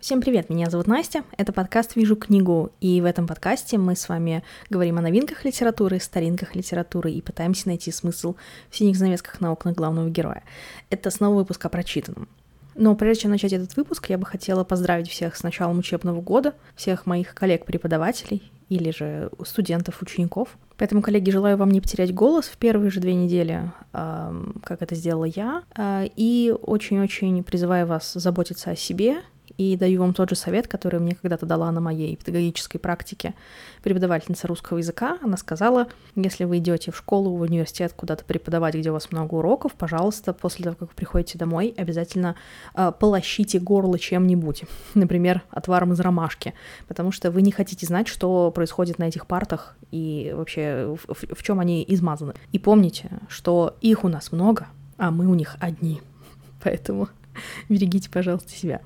Всем 0.00 0.20
привет, 0.20 0.48
меня 0.48 0.70
зовут 0.70 0.86
Настя, 0.86 1.24
это 1.36 1.52
подкаст 1.52 1.96
«Вижу 1.96 2.14
книгу», 2.14 2.70
и 2.80 3.00
в 3.00 3.04
этом 3.04 3.26
подкасте 3.26 3.78
мы 3.78 3.96
с 3.96 4.08
вами 4.08 4.44
говорим 4.70 4.98
о 4.98 5.00
новинках 5.02 5.44
литературы, 5.44 5.98
старинках 5.98 6.54
литературы 6.54 7.10
и 7.10 7.20
пытаемся 7.20 7.66
найти 7.66 7.90
смысл 7.90 8.36
в 8.70 8.76
синих 8.76 8.96
занавесках 8.96 9.40
на 9.40 9.50
окнах 9.50 9.74
главного 9.74 10.08
героя. 10.08 10.44
Это 10.88 11.10
снова 11.10 11.34
выпуск 11.34 11.64
о 11.64 11.68
прочитанном. 11.68 12.28
Но 12.76 12.94
прежде 12.94 13.22
чем 13.22 13.32
начать 13.32 13.52
этот 13.52 13.76
выпуск, 13.76 14.08
я 14.08 14.18
бы 14.18 14.24
хотела 14.24 14.62
поздравить 14.62 15.10
всех 15.10 15.34
с 15.34 15.42
началом 15.42 15.80
учебного 15.80 16.20
года, 16.20 16.54
всех 16.76 17.04
моих 17.04 17.34
коллег-преподавателей 17.34 18.52
или 18.68 18.92
же 18.92 19.30
студентов, 19.44 20.00
учеников. 20.00 20.56
Поэтому, 20.76 21.02
коллеги, 21.02 21.30
желаю 21.30 21.56
вам 21.56 21.72
не 21.72 21.80
потерять 21.80 22.14
голос 22.14 22.46
в 22.46 22.56
первые 22.56 22.92
же 22.92 23.00
две 23.00 23.14
недели, 23.14 23.72
как 23.90 24.80
это 24.80 24.94
сделала 24.94 25.24
я, 25.24 25.64
а, 25.74 26.04
и 26.14 26.54
очень-очень 26.62 27.42
призываю 27.42 27.88
вас 27.88 28.12
заботиться 28.12 28.70
о 28.70 28.76
себе 28.76 29.22
и 29.58 29.76
даю 29.76 30.00
вам 30.00 30.14
тот 30.14 30.30
же 30.30 30.36
совет, 30.36 30.68
который 30.68 31.00
мне 31.00 31.16
когда-то 31.16 31.44
дала 31.44 31.70
на 31.72 31.80
моей 31.80 32.16
педагогической 32.16 32.80
практике 32.80 33.34
преподавательница 33.82 34.46
русского 34.46 34.78
языка. 34.78 35.18
Она 35.20 35.36
сказала, 35.36 35.88
если 36.14 36.44
вы 36.44 36.58
идете 36.58 36.92
в 36.92 36.96
школу, 36.96 37.36
в 37.36 37.40
университет 37.40 37.92
куда-то 37.94 38.24
преподавать, 38.24 38.76
где 38.76 38.90
у 38.90 38.92
вас 38.92 39.10
много 39.10 39.34
уроков, 39.34 39.72
пожалуйста, 39.74 40.32
после 40.32 40.64
того, 40.64 40.76
как 40.76 40.88
вы 40.90 40.94
приходите 40.94 41.38
домой, 41.38 41.74
обязательно 41.76 42.36
э, 42.74 42.92
полощите 42.98 43.58
горло 43.58 43.98
чем-нибудь, 43.98 44.62
например, 44.94 45.42
отваром 45.50 45.92
из 45.92 46.00
ромашки, 46.00 46.54
потому 46.86 47.10
что 47.10 47.32
вы 47.32 47.42
не 47.42 47.50
хотите 47.50 47.84
знать, 47.84 48.06
что 48.06 48.52
происходит 48.52 48.98
на 48.98 49.04
этих 49.04 49.26
партах 49.26 49.76
и 49.90 50.32
вообще 50.36 50.96
в, 50.96 51.12
в, 51.12 51.34
в 51.34 51.42
чем 51.42 51.58
они 51.58 51.84
измазаны. 51.88 52.34
И 52.52 52.60
помните, 52.60 53.10
что 53.28 53.76
их 53.80 54.04
у 54.04 54.08
нас 54.08 54.30
много, 54.30 54.68
а 54.98 55.10
мы 55.10 55.26
у 55.26 55.34
них 55.34 55.56
одни. 55.58 56.00
Поэтому 56.62 57.08
Берегите, 57.68 58.10
пожалуйста, 58.10 58.50
себя. 58.50 58.80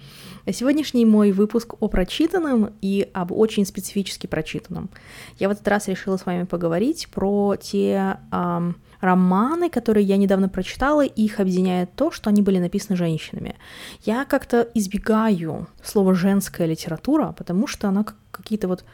Сегодняшний 0.50 1.04
мой 1.04 1.32
выпуск 1.32 1.74
о 1.80 1.88
прочитанном 1.88 2.72
и 2.80 3.08
об 3.12 3.32
очень 3.32 3.64
специфически 3.66 4.26
прочитанном. 4.26 4.90
Я 5.38 5.48
в 5.48 5.52
этот 5.52 5.66
раз 5.68 5.88
решила 5.88 6.16
с 6.16 6.26
вами 6.26 6.44
поговорить 6.44 7.08
про 7.08 7.56
те 7.56 8.18
эм, 8.32 8.76
романы, 9.00 9.68
которые 9.68 10.06
я 10.06 10.16
недавно 10.16 10.48
прочитала, 10.48 11.04
и 11.04 11.22
их 11.24 11.40
объединяет 11.40 11.94
то, 11.94 12.10
что 12.10 12.30
они 12.30 12.40
были 12.40 12.58
написаны 12.58 12.96
женщинами. 12.96 13.56
Я 14.04 14.24
как-то 14.24 14.68
избегаю 14.74 15.66
слова 15.82 16.14
«женская 16.14 16.66
литература», 16.66 17.34
потому 17.36 17.66
что 17.66 17.88
она 17.88 18.04
какие-то 18.30 18.68
вот, 18.68 18.84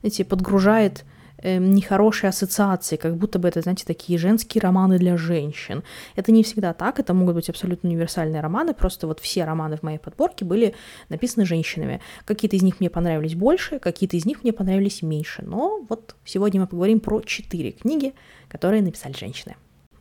знаете, 0.00 0.24
подгружает 0.24 1.04
э, 1.38 1.58
нехорошие 1.58 2.28
ассоциации, 2.28 2.96
как 2.96 3.16
будто 3.16 3.38
бы 3.38 3.48
это, 3.48 3.60
знаете, 3.60 3.84
такие 3.86 4.18
женские 4.18 4.60
романы 4.62 4.98
для 4.98 5.16
женщин. 5.16 5.82
Это 6.16 6.32
не 6.32 6.42
всегда 6.42 6.72
так, 6.72 6.98
это 7.00 7.14
могут 7.14 7.34
быть 7.34 7.48
абсолютно 7.48 7.88
универсальные 7.88 8.40
романы, 8.40 8.74
просто 8.74 9.06
вот 9.06 9.20
все 9.20 9.44
романы 9.44 9.76
в 9.76 9.82
моей 9.82 9.98
подборке 9.98 10.44
были 10.44 10.74
написаны 11.08 11.46
женщинами. 11.46 12.00
Какие-то 12.24 12.56
из 12.56 12.62
них 12.62 12.80
мне 12.80 12.90
понравились 12.90 13.34
больше, 13.34 13.78
какие-то 13.78 14.16
из 14.16 14.26
них 14.26 14.42
мне 14.42 14.52
понравились 14.52 15.02
меньше. 15.02 15.42
Но 15.42 15.84
вот 15.88 16.16
сегодня 16.24 16.60
мы 16.60 16.66
поговорим 16.66 17.00
про 17.00 17.20
четыре 17.20 17.72
книги, 17.72 18.14
которые 18.48 18.82
написали 18.82 19.14
женщины. 19.14 19.56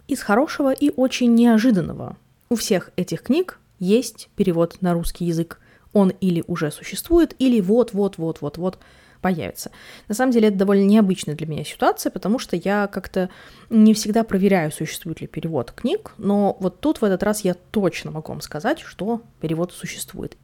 Из 0.08 0.22
хорошего 0.22 0.72
и 0.72 0.92
очень 0.96 1.34
неожиданного. 1.36 2.18
У 2.50 2.56
всех 2.56 2.92
этих 2.96 3.24
книг 3.24 3.60
есть 3.80 4.30
перевод 4.36 4.78
на 4.82 4.94
русский 4.94 5.26
язык. 5.26 5.60
Он 5.94 6.10
или 6.22 6.44
уже 6.48 6.72
существует, 6.72 7.36
или 7.40 7.60
вот-вот-вот-вот-вот 7.60 8.80
появится. 9.22 9.72
На 10.08 10.16
самом 10.16 10.32
деле 10.32 10.50
это 10.50 10.58
довольно 10.58 10.86
необычная 10.86 11.36
для 11.36 11.48
меня 11.48 11.64
ситуация, 11.64 12.12
потому 12.12 12.40
что 12.40 12.56
я 12.56 12.88
как-то 12.88 13.30
не 13.70 13.94
всегда 13.94 14.24
проверяю, 14.24 14.72
существует 14.72 15.22
ли 15.22 15.28
перевод 15.28 15.72
книг, 15.72 16.14
но 16.18 16.58
вот 16.60 16.80
тут 16.80 17.02
в 17.02 17.04
этот 17.04 17.24
раз 17.24 17.42
я 17.42 17.54
точно 17.54 18.12
могу 18.12 18.32
вам 18.32 18.42
сказать, 18.42 18.80
что 18.80 19.22
перевод 19.42 19.74
существует. 19.74 20.38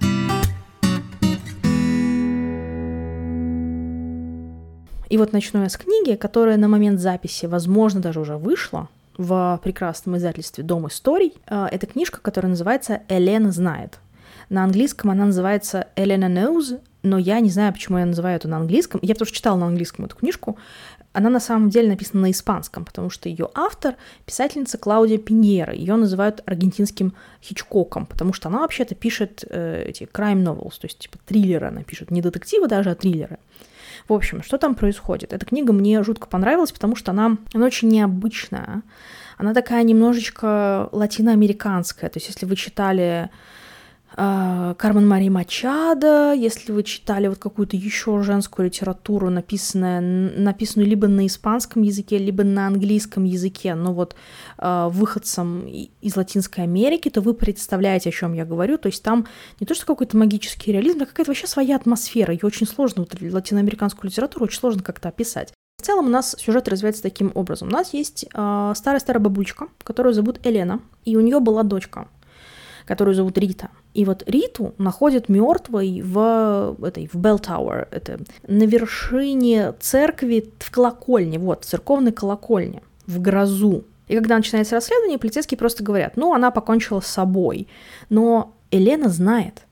И 5.10 5.17
вот 5.17 5.32
начну 5.32 5.62
я 5.62 5.70
с 5.70 5.78
книги, 5.78 6.16
которая 6.16 6.58
на 6.58 6.67
момент 6.67 7.00
записи, 7.00 7.45
возможно, 7.45 8.00
даже 8.00 8.20
уже 8.20 8.36
вышла 8.36 8.89
в 9.16 9.60
прекрасном 9.64 10.17
издательстве 10.17 10.64
«Дом 10.64 10.88
историй». 10.88 11.36
А, 11.45 11.67
это 11.72 11.86
книжка, 11.86 12.20
которая 12.20 12.50
называется 12.50 13.04
«Элена 13.10 13.52
знает». 13.52 14.00
На 14.50 14.64
английском 14.64 15.12
она 15.12 15.26
называется 15.26 15.88
«Elena 15.95 16.30
knows», 16.30 16.80
но 17.03 17.17
я 17.17 17.41
не 17.41 17.49
знаю, 17.49 17.73
почему 17.73 17.97
я 17.97 18.05
называю 18.05 18.37
это 18.37 18.47
на 18.47 18.58
английском. 18.58 18.99
Я 19.03 19.14
потому 19.14 19.27
что 19.27 19.36
читала 19.36 19.58
на 19.58 19.67
английском 19.67 20.05
эту 20.05 20.15
книжку. 20.15 20.58
Она 21.11 21.30
на 21.30 21.39
самом 21.39 21.69
деле 21.69 21.89
написана 21.89 22.23
на 22.23 22.31
испанском, 22.31 22.86
потому 22.86 23.09
что 23.11 23.30
ее 23.30 23.49
автор— 23.53 23.95
писательница 24.25 24.80
Клаудия 24.80 25.19
Пиньера. 25.19 25.73
Ее 25.73 25.95
называют 25.95 26.41
аргентинским 26.45 27.14
Хичкоком, 27.43 28.08
потому 28.08 28.33
что 28.33 28.49
она 28.49 28.59
вообще-то 28.59 28.95
пишет 28.95 29.43
э, 29.47 29.83
эти 29.87 30.03
crime 30.05 30.43
novels, 30.43 30.80
то 30.80 30.86
есть 30.86 30.99
типа 30.99 31.19
триллеры 31.25 31.67
она 31.67 31.83
пишет. 31.83 32.09
Не 32.09 32.21
детективы 32.21 32.67
даже, 32.67 32.89
а 32.89 32.95
триллеры. 32.95 33.37
В 34.08 34.14
общем, 34.14 34.41
что 34.41 34.58
там 34.58 34.73
происходит? 34.73 35.33
Эта 35.33 35.45
книга 35.45 35.71
мне 35.71 36.02
жутко 36.03 36.27
понравилась, 36.27 36.71
потому 36.71 36.95
что 36.95 37.11
она, 37.11 37.37
она 37.53 37.65
очень 37.65 37.89
необычная. 37.89 38.81
Она 39.37 39.53
такая 39.53 39.83
немножечко 39.83 40.89
латиноамериканская. 40.91 42.09
То 42.09 42.17
есть 42.17 42.27
если 42.27 42.45
вы 42.45 42.55
читали 42.55 43.30
Кармен 44.16 45.08
Мари 45.08 45.30
Мачадо, 45.30 46.34
если 46.34 46.72
вы 46.72 46.84
читали 46.84 47.28
вот 47.28 47.40
какую-то 47.40 47.76
еще 47.76 48.22
женскую 48.22 48.68
литературу, 48.68 49.30
написанную, 49.30 50.40
написанную 50.40 50.88
либо 50.88 51.08
на 51.08 51.26
испанском 51.26 51.82
языке, 51.82 52.18
либо 52.18 52.44
на 52.44 52.68
английском 52.68 53.24
языке, 53.24 53.74
но 53.74 53.94
вот 53.94 54.16
э, 54.60 54.90
выходцам 54.92 55.66
из 55.68 56.16
Латинской 56.16 56.64
Америки, 56.64 57.10
то 57.10 57.22
вы 57.22 57.34
представляете, 57.34 58.10
о 58.10 58.12
чем 58.12 58.34
я 58.34 58.46
говорю. 58.46 58.78
То 58.78 58.88
есть 58.88 59.02
там 59.02 59.26
не 59.60 59.66
то, 59.66 59.74
что 59.74 59.86
какой-то 59.86 60.16
магический 60.16 60.72
реализм, 60.72 61.02
а 61.02 61.06
какая-то 61.06 61.32
вообще 61.32 61.48
своя 61.48 61.76
атмосфера. 61.76 62.34
Ее 62.34 62.42
очень 62.44 62.68
сложно, 62.68 63.08
вот 63.10 63.20
латиноамериканскую 63.20 64.12
литературу 64.12 64.45
очень 64.45 64.60
сложно 64.60 64.84
как-то 64.84 65.10
описать. 65.10 65.54
В 65.82 65.86
целом 65.86 66.06
у 66.06 66.10
нас 66.10 66.36
сюжет 66.38 66.68
развивается 66.68 67.02
таким 67.02 67.32
образом. 67.34 67.70
У 67.70 67.72
нас 67.72 67.94
есть 67.94 68.26
э, 68.32 68.74
старая-старая 68.76 69.22
бабулечка, 69.22 69.68
которую 69.84 70.14
зовут 70.14 70.40
Елена, 70.45 70.82
и 71.04 71.18
у 71.18 71.20
нее 71.20 71.40
была 71.40 71.64
дочка, 71.64 72.08
которую 72.86 73.16
зовут 73.16 73.38
Рита. 73.38 73.70
И 73.94 74.05
вот 74.05 74.23
Риту 74.27 74.73
находят 74.77 75.30
мертвой 75.30 76.02
в 76.02 76.77
этой 76.83 77.08
в 77.11 77.16
Bell 77.16 77.42
Tower, 77.42 77.88
это 77.92 78.20
на 78.48 78.64
вершине 78.64 79.73
церкви 79.80 80.52
в 80.60 80.71
колокольне, 80.71 81.39
вот 81.39 81.66
церковной 81.66 82.11
колокольне 82.11 82.82
в 83.05 83.21
грозу. 83.21 83.83
И 84.08 84.16
когда 84.16 84.36
начинается 84.36 84.76
расследование, 84.76 85.17
полицейские 85.17 85.58
просто 85.58 85.83
говорят, 85.83 86.17
ну, 86.17 86.33
она 86.33 86.52
покончила 86.52 86.99
с 86.99 87.08
собой. 87.08 87.67
Но 88.10 88.54
Елена 88.71 89.10
знает, 89.10 89.64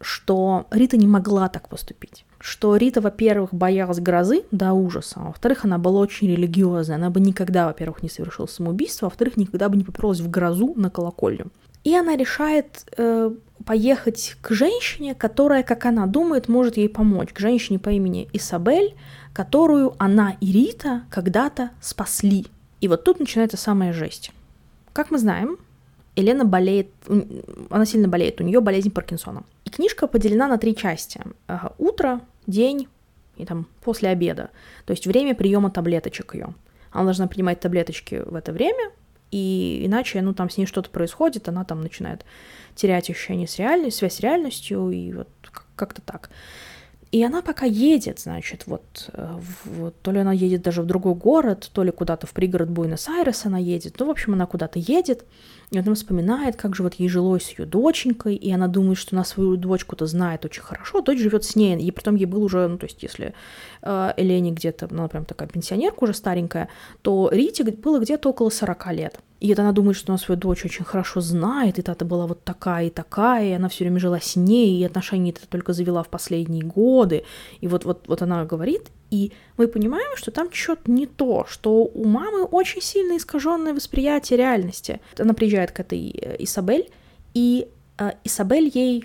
что 0.00 0.66
Рита 0.70 0.96
не 0.96 1.06
могла 1.06 1.48
так 1.48 1.68
поступить. 1.68 2.24
Что 2.38 2.76
Рита, 2.76 3.00
во-первых, 3.00 3.52
боялась 3.52 3.98
грозы 3.98 4.44
до 4.52 4.72
ужаса, 4.72 5.14
а 5.16 5.24
во-вторых, 5.26 5.64
она 5.64 5.78
была 5.78 6.00
очень 6.00 6.28
религиозная. 6.28 6.96
Она 6.96 7.10
бы 7.10 7.20
никогда, 7.20 7.66
во-первых, 7.66 8.02
не 8.02 8.08
совершила 8.08 8.46
самоубийство, 8.46 9.06
а 9.06 9.10
во-вторых, 9.10 9.36
никогда 9.36 9.68
бы 9.68 9.76
не 9.76 9.84
поперлась 9.84 10.20
в 10.20 10.30
грозу 10.30 10.74
на 10.76 10.90
колокольню. 10.90 11.46
И 11.88 11.94
она 11.94 12.16
решает 12.16 12.84
э, 12.98 13.30
поехать 13.64 14.36
к 14.42 14.50
женщине, 14.50 15.14
которая, 15.14 15.62
как 15.62 15.86
она 15.86 16.04
думает, 16.04 16.46
может 16.46 16.76
ей 16.76 16.90
помочь. 16.90 17.32
К 17.32 17.38
женщине 17.38 17.78
по 17.78 17.88
имени 17.88 18.28
Исабель, 18.34 18.94
которую 19.32 19.94
она 19.96 20.36
и 20.38 20.52
Рита 20.52 21.04
когда-то 21.08 21.70
спасли. 21.80 22.44
И 22.82 22.88
вот 22.88 23.04
тут 23.04 23.20
начинается 23.20 23.56
самая 23.56 23.94
жесть. 23.94 24.32
Как 24.92 25.10
мы 25.10 25.16
знаем, 25.16 25.56
Елена 26.14 26.44
болеет, 26.44 26.88
она 27.70 27.86
сильно 27.86 28.06
болеет, 28.06 28.38
у 28.42 28.44
нее 28.44 28.60
болезнь 28.60 28.90
Паркинсона. 28.90 29.44
И 29.64 29.70
книжка 29.70 30.06
поделена 30.08 30.46
на 30.46 30.58
три 30.58 30.76
части. 30.76 31.22
Утро, 31.78 32.20
день 32.46 32.86
и 33.38 33.46
там 33.46 33.66
после 33.82 34.10
обеда. 34.10 34.50
То 34.84 34.90
есть 34.90 35.06
время 35.06 35.34
приема 35.34 35.70
таблеточек 35.70 36.34
ее. 36.34 36.54
Она 36.90 37.04
должна 37.04 37.28
принимать 37.28 37.60
таблеточки 37.60 38.24
в 38.26 38.34
это 38.34 38.52
время, 38.52 38.90
и 39.30 39.82
иначе, 39.84 40.22
ну, 40.22 40.34
там 40.34 40.50
с 40.50 40.56
ней 40.56 40.66
что-то 40.66 40.90
происходит, 40.90 41.48
она 41.48 41.64
там 41.64 41.82
начинает 41.82 42.24
терять 42.74 43.10
ощущение 43.10 43.46
с 43.46 43.58
реальностью, 43.58 43.98
связь 44.00 44.14
с 44.14 44.20
реальностью, 44.20 44.90
и 44.90 45.12
вот 45.12 45.28
как-то 45.76 46.00
так. 46.02 46.30
И 47.10 47.24
она 47.24 47.40
пока 47.40 47.64
едет, 47.64 48.18
значит, 48.20 48.64
вот, 48.66 49.08
э, 49.14 49.38
вот, 49.64 49.94
то 50.02 50.10
ли 50.10 50.18
она 50.18 50.32
едет 50.32 50.60
даже 50.60 50.82
в 50.82 50.86
другой 50.86 51.14
город, 51.14 51.70
то 51.72 51.82
ли 51.82 51.90
куда-то 51.90 52.26
в 52.26 52.32
пригород 52.32 52.68
Буэнос-Айрес 52.68 53.46
она 53.46 53.56
едет, 53.56 53.94
ну, 53.98 54.06
в 54.06 54.10
общем, 54.10 54.34
она 54.34 54.44
куда-то 54.44 54.78
едет, 54.78 55.24
и 55.70 55.78
она 55.78 55.94
вспоминает, 55.94 56.56
как 56.56 56.76
же 56.76 56.82
вот 56.82 56.94
ей 56.94 57.08
жилось 57.08 57.44
с 57.44 57.58
ее 57.58 57.64
доченькой, 57.64 58.34
и 58.34 58.52
она 58.52 58.68
думает, 58.68 58.98
что 58.98 59.16
она 59.16 59.24
свою 59.24 59.56
дочку-то 59.56 60.04
знает 60.04 60.44
очень 60.44 60.62
хорошо, 60.62 61.00
дочь 61.00 61.18
живет 61.18 61.44
с 61.44 61.56
ней, 61.56 61.78
и 61.82 61.90
потом 61.90 62.14
ей 62.14 62.26
был 62.26 62.42
уже, 62.42 62.68
ну, 62.68 62.76
то 62.76 62.84
есть, 62.84 63.02
если 63.02 63.32
э, 63.80 64.12
Элене 64.18 64.50
где-то, 64.50 64.88
ну, 64.90 65.08
прям 65.08 65.24
такая 65.24 65.48
пенсионерка 65.48 66.04
уже 66.04 66.12
старенькая, 66.12 66.68
то 67.00 67.30
Рите 67.32 67.64
было 67.64 68.00
где-то 68.00 68.28
около 68.28 68.50
40 68.50 68.92
лет. 68.92 69.18
И 69.40 69.48
это 69.48 69.62
она 69.62 69.72
думает, 69.72 69.96
что 69.96 70.12
она 70.12 70.18
свою 70.18 70.40
дочь 70.40 70.64
очень 70.64 70.84
хорошо 70.84 71.20
знает, 71.20 71.78
и 71.78 71.82
тата 71.82 72.04
была 72.04 72.26
вот 72.26 72.42
такая 72.42 72.86
и 72.86 72.90
такая, 72.90 73.50
и 73.50 73.52
она 73.52 73.68
все 73.68 73.84
время 73.84 74.00
жила 74.00 74.20
с 74.20 74.34
ней, 74.34 74.80
и 74.80 74.84
отношения 74.84 75.30
это 75.30 75.46
только 75.48 75.72
завела 75.72 76.02
в 76.02 76.08
последние 76.08 76.64
годы. 76.64 77.24
И 77.60 77.68
вот, 77.68 77.84
вот, 77.84 78.04
вот 78.08 78.22
она 78.22 78.44
говорит, 78.44 78.88
и 79.10 79.32
мы 79.56 79.68
понимаем, 79.68 80.16
что 80.16 80.30
там 80.30 80.52
что-то 80.52 80.90
не 80.90 81.06
то, 81.06 81.46
что 81.48 81.84
у 81.84 82.04
мамы 82.04 82.44
очень 82.44 82.82
сильно 82.82 83.16
искаженное 83.16 83.74
восприятие 83.74 84.38
реальности. 84.38 85.00
Она 85.18 85.34
приезжает 85.34 85.70
к 85.70 85.80
этой 85.80 86.10
э, 86.10 86.36
Исабель, 86.40 86.90
и 87.32 87.68
э, 87.98 88.12
Исабель 88.24 88.70
ей 88.74 89.04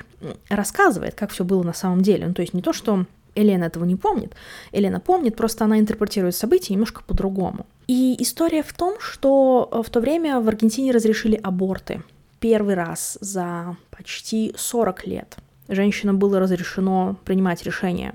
рассказывает, 0.49 1.13
как 1.13 1.31
все 1.31 1.43
было 1.43 1.61
на 1.63 1.73
самом 1.73 2.01
деле. 2.01 2.27
Ну, 2.27 2.33
то 2.33 2.41
есть 2.41 2.53
не 2.53 2.61
то, 2.61 2.73
что 2.73 3.05
Елена 3.35 3.65
этого 3.65 3.85
не 3.85 3.95
помнит. 3.95 4.33
Елена 4.71 4.99
помнит, 4.99 5.35
просто 5.35 5.65
она 5.65 5.79
интерпретирует 5.79 6.35
события 6.35 6.73
немножко 6.73 7.03
по-другому. 7.03 7.65
И 7.87 8.21
история 8.21 8.63
в 8.63 8.73
том, 8.73 8.99
что 8.99 9.69
э, 9.71 9.81
в 9.85 9.89
то 9.89 9.99
время 9.99 10.39
в 10.39 10.47
Аргентине 10.47 10.91
разрешили 10.91 11.35
аборты. 11.35 12.01
Первый 12.39 12.75
раз 12.75 13.17
за 13.21 13.77
почти 13.89 14.53
40 14.57 15.07
лет 15.07 15.37
женщинам 15.69 16.19
было 16.19 16.39
разрешено 16.39 17.15
принимать 17.23 17.63
решение, 17.63 18.13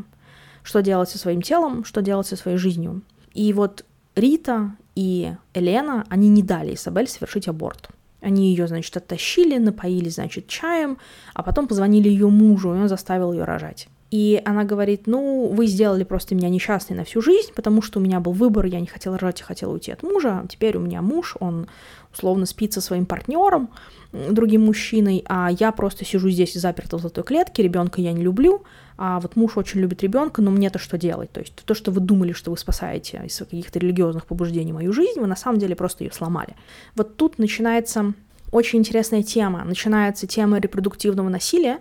что 0.63 0.83
делать 0.83 1.09
со 1.09 1.19
своим 1.19 1.43
телом, 1.43 1.85
что 1.85 2.03
делать 2.03 2.27
со 2.27 2.37
своей 2.37 2.59
жизнью. 2.59 3.03
И 3.33 3.53
вот 3.53 3.85
Рита 4.15 4.73
и 4.95 5.33
Елена, 5.55 6.05
они 6.09 6.29
не 6.29 6.43
дали 6.43 6.75
Изабель 6.75 7.09
совершить 7.09 7.49
аборт. 7.49 7.89
Они 8.21 8.51
ее, 8.51 8.67
значит, 8.67 8.97
оттащили, 8.97 9.59
напоили, 9.59 10.09
значит, 10.09 10.49
чаем, 10.49 10.99
а 11.35 11.43
потом 11.43 11.69
позвонили 11.69 12.09
ее 12.09 12.29
мужу, 12.29 12.75
и 12.75 12.79
он 12.79 12.89
заставил 12.89 13.33
ее 13.33 13.45
рожать. 13.45 13.89
И 14.11 14.41
она 14.45 14.65
говорит, 14.65 15.07
ну, 15.07 15.49
вы 15.53 15.67
сделали 15.67 16.03
просто 16.03 16.35
меня 16.35 16.49
несчастной 16.49 16.97
на 16.97 17.05
всю 17.05 17.21
жизнь, 17.21 17.53
потому 17.55 17.83
что 17.83 17.99
у 17.99 18.03
меня 18.03 18.21
был 18.21 18.33
выбор, 18.33 18.65
я 18.65 18.81
не 18.81 18.87
хотела 18.87 19.19
рожать, 19.19 19.41
я 19.41 19.47
хотела 19.47 19.73
уйти 19.73 19.93
от 19.93 20.03
мужа. 20.03 20.47
Теперь 20.49 20.79
у 20.79 20.81
меня 20.81 21.03
муж, 21.03 21.37
он 21.41 21.69
условно 22.13 22.47
спит 22.47 22.73
со 22.73 22.81
своим 22.81 23.05
партнером, 23.05 23.69
другим 24.13 24.65
мужчиной, 24.65 25.25
а 25.27 25.51
я 25.51 25.73
просто 25.73 26.07
сижу 26.07 26.31
здесь 26.31 26.55
заперта 26.55 26.97
в 26.97 27.01
золотой 27.01 27.23
клетке, 27.23 27.63
ребенка 27.63 28.01
я 28.01 28.13
не 28.13 28.23
люблю, 28.23 28.63
а 28.97 29.21
вот 29.21 29.37
муж 29.37 29.59
очень 29.59 29.81
любит 29.81 30.03
ребенка, 30.03 30.41
но 30.41 30.51
мне-то 30.51 30.79
что 30.79 30.97
делать? 30.97 31.31
То 31.31 31.41
есть 31.41 31.55
то, 31.55 31.75
что 31.75 31.91
вы 31.91 32.01
думали, 32.01 32.33
что 32.33 32.51
вы 32.51 32.57
спасаете 32.57 33.21
из 33.27 33.37
каких-то 33.37 33.79
религиозных 33.79 34.25
побуждений 34.25 34.73
мою 34.73 34.95
жизнь, 34.95 35.21
вы 35.21 35.27
на 35.27 35.37
самом 35.37 35.59
деле 35.59 35.77
просто 35.77 36.05
ее 36.05 36.13
сломали. 36.13 36.57
Вот 36.97 37.17
тут 37.17 37.39
начинается 37.39 38.15
очень 38.51 38.79
интересная 38.79 39.23
тема. 39.23 39.65
Начинается 39.65 40.27
тема 40.27 40.59
репродуктивного 40.59 41.29
насилия, 41.29 41.79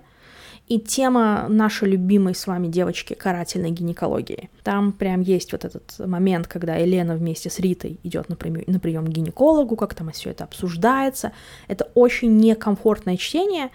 и 0.67 0.79
тема 0.79 1.45
нашей 1.47 1.89
любимой 1.89 2.35
с 2.35 2.45
вами 2.45 2.67
девочки 2.67 3.13
карательной 3.13 3.71
гинекологии. 3.71 4.49
Там 4.63 4.91
прям 4.91 5.21
есть 5.21 5.53
вот 5.53 5.63
этот 5.63 5.95
момент, 5.99 6.47
когда 6.47 6.75
Елена 6.75 7.15
вместе 7.15 7.49
с 7.49 7.59
Ритой 7.59 7.99
идет 8.03 8.27
на 8.27 8.35
прием, 8.35 9.05
к 9.05 9.09
гинекологу, 9.09 9.77
как 9.77 9.93
там 9.93 10.11
все 10.11 10.31
это 10.31 10.43
обсуждается. 10.43 11.31
Это 11.69 11.89
очень 11.95 12.37
некомфортное 12.37 13.15
чтение, 13.15 13.69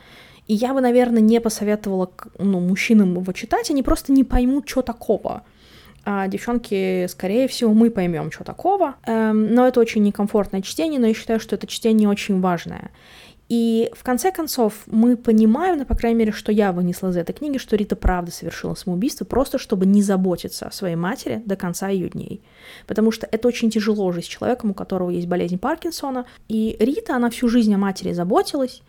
и 0.46 0.54
я 0.54 0.74
бы, 0.74 0.80
наверное, 0.80 1.22
не 1.22 1.40
посоветовала 1.40 2.10
ну, 2.38 2.60
мужчинам 2.60 3.14
его 3.14 3.32
читать, 3.32 3.70
они 3.70 3.82
просто 3.82 4.12
не 4.12 4.24
поймут, 4.24 4.68
что 4.68 4.82
такого. 4.82 5.44
А 6.04 6.26
девчонки, 6.26 7.06
скорее 7.06 7.46
всего, 7.46 7.72
мы 7.72 7.90
поймем, 7.90 8.32
что 8.32 8.42
такого. 8.42 8.96
Эм, 9.06 9.54
но 9.54 9.68
это 9.68 9.80
очень 9.80 10.02
некомфортное 10.02 10.60
чтение, 10.60 10.98
но 10.98 11.06
я 11.06 11.14
считаю, 11.14 11.38
что 11.38 11.54
это 11.54 11.68
чтение 11.68 12.08
очень 12.08 12.40
важное. 12.40 12.90
И 13.52 13.90
в 13.92 14.02
конце 14.02 14.32
концов 14.32 14.72
мы 14.86 15.14
понимаем, 15.14 15.76
ну, 15.76 15.84
по 15.84 15.94
крайней 15.94 16.18
мере, 16.18 16.32
что 16.32 16.50
я 16.50 16.72
вынесла 16.72 17.10
из 17.10 17.18
этой 17.18 17.34
книги, 17.34 17.58
что 17.58 17.76
Рита 17.76 17.96
правда 17.96 18.30
совершила 18.32 18.72
самоубийство, 18.72 19.26
просто 19.26 19.58
чтобы 19.58 19.84
не 19.84 20.00
заботиться 20.00 20.68
о 20.68 20.72
своей 20.72 20.96
матери 20.96 21.42
до 21.44 21.54
конца 21.54 21.90
ее 21.90 22.08
дней. 22.08 22.40
Потому 22.86 23.10
что 23.10 23.28
это 23.30 23.46
очень 23.46 23.68
тяжело 23.68 24.10
жить 24.10 24.24
с 24.24 24.28
человеком, 24.28 24.70
у 24.70 24.74
которого 24.74 25.10
есть 25.10 25.28
болезнь 25.28 25.58
Паркинсона. 25.58 26.24
И 26.48 26.78
Рита, 26.80 27.14
она 27.14 27.28
всю 27.28 27.46
жизнь 27.48 27.74
о 27.74 27.76
матери 27.76 28.14
заботилась, 28.14 28.80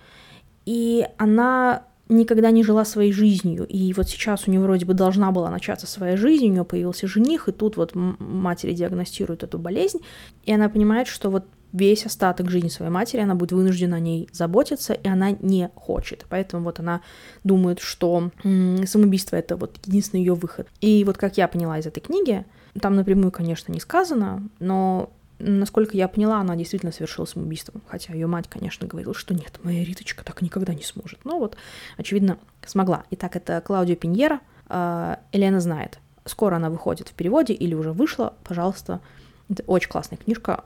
и 0.65 1.06
она 1.18 1.83
никогда 2.07 2.50
не 2.50 2.63
жила 2.63 2.86
своей 2.86 3.12
жизнью. 3.12 3.68
И 3.68 3.92
вот 3.92 4.07
сейчас 4.07 4.48
у 4.48 4.51
нее 4.51 4.62
вроде 4.62 4.86
бы 4.86 4.94
должна 4.94 5.33
была 5.33 5.50
начаться 5.50 5.88
своя 5.88 6.15
жизнь, 6.15 6.45
у 6.45 6.51
нее 6.54 6.63
появился 6.63 7.06
жених, 7.06 7.50
и 7.50 7.51
тут 7.51 7.75
вот 7.75 7.95
матери 7.95 8.71
диагностируют 8.71 9.44
эту 9.44 9.60
болезнь, 9.60 10.00
и 10.45 10.54
она 10.54 10.69
понимает, 10.69 11.10
что 11.10 11.30
вот 11.30 11.44
весь 11.73 12.05
остаток 12.05 12.49
жизни 12.49 12.69
своей 12.69 12.91
матери, 12.91 13.21
она 13.21 13.35
будет 13.35 13.51
вынуждена 13.51 13.97
о 13.97 13.99
ней 13.99 14.29
заботиться, 14.31 14.93
и 14.93 15.07
она 15.07 15.31
не 15.31 15.69
хочет. 15.75 16.25
Поэтому 16.29 16.63
вот 16.63 16.79
она 16.79 17.01
думает, 17.43 17.79
что 17.79 18.31
самоубийство— 18.43 19.35
это 19.37 19.57
вот 19.57 19.77
единственный 19.85 20.21
ее 20.21 20.35
выход. 20.35 20.67
И 20.79 21.03
вот 21.03 21.17
как 21.17 21.37
я 21.37 21.47
поняла 21.47 21.79
из 21.79 21.85
этой 21.85 21.99
книги, 21.99 22.45
там 22.79 22.95
напрямую, 22.95 23.31
конечно, 23.31 23.73
не 23.73 23.79
сказано, 23.79 24.47
но 24.59 25.11
насколько 25.39 25.97
я 25.97 26.07
поняла, 26.07 26.39
она 26.39 26.55
действительно 26.55 26.91
совершила 26.91 27.25
самоубийство. 27.25 27.81
Хотя 27.87 28.13
ее 28.13 28.27
мать, 28.27 28.47
конечно, 28.47 28.87
говорила, 28.87 29.13
что 29.13 29.33
нет, 29.33 29.59
моя 29.63 29.83
Риточка 29.83 30.23
так 30.23 30.41
никогда 30.41 30.73
не 30.73 30.83
сможет. 30.83 31.25
Но 31.25 31.39
вот, 31.39 31.57
очевидно, 31.97 32.37
смогла. 32.65 33.03
Итак, 33.11 33.35
это 33.35 33.59
Клаудио 33.61 33.95
Пиньера. 33.95 34.39
Елена 34.69 35.59
знает. 35.59 35.99
Скоро 36.25 36.55
она 36.55 36.69
выходит 36.69 37.09
в 37.09 37.13
переводе 37.13 37.53
или 37.53 37.73
уже 37.75 37.91
вышла. 37.91 38.35
Пожалуйста, 38.43 39.01
это 39.49 39.61
очень 39.67 39.89
классная 39.89 40.17
книжка 40.17 40.63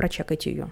прочекайте 0.00 0.50
ее. 0.50 0.70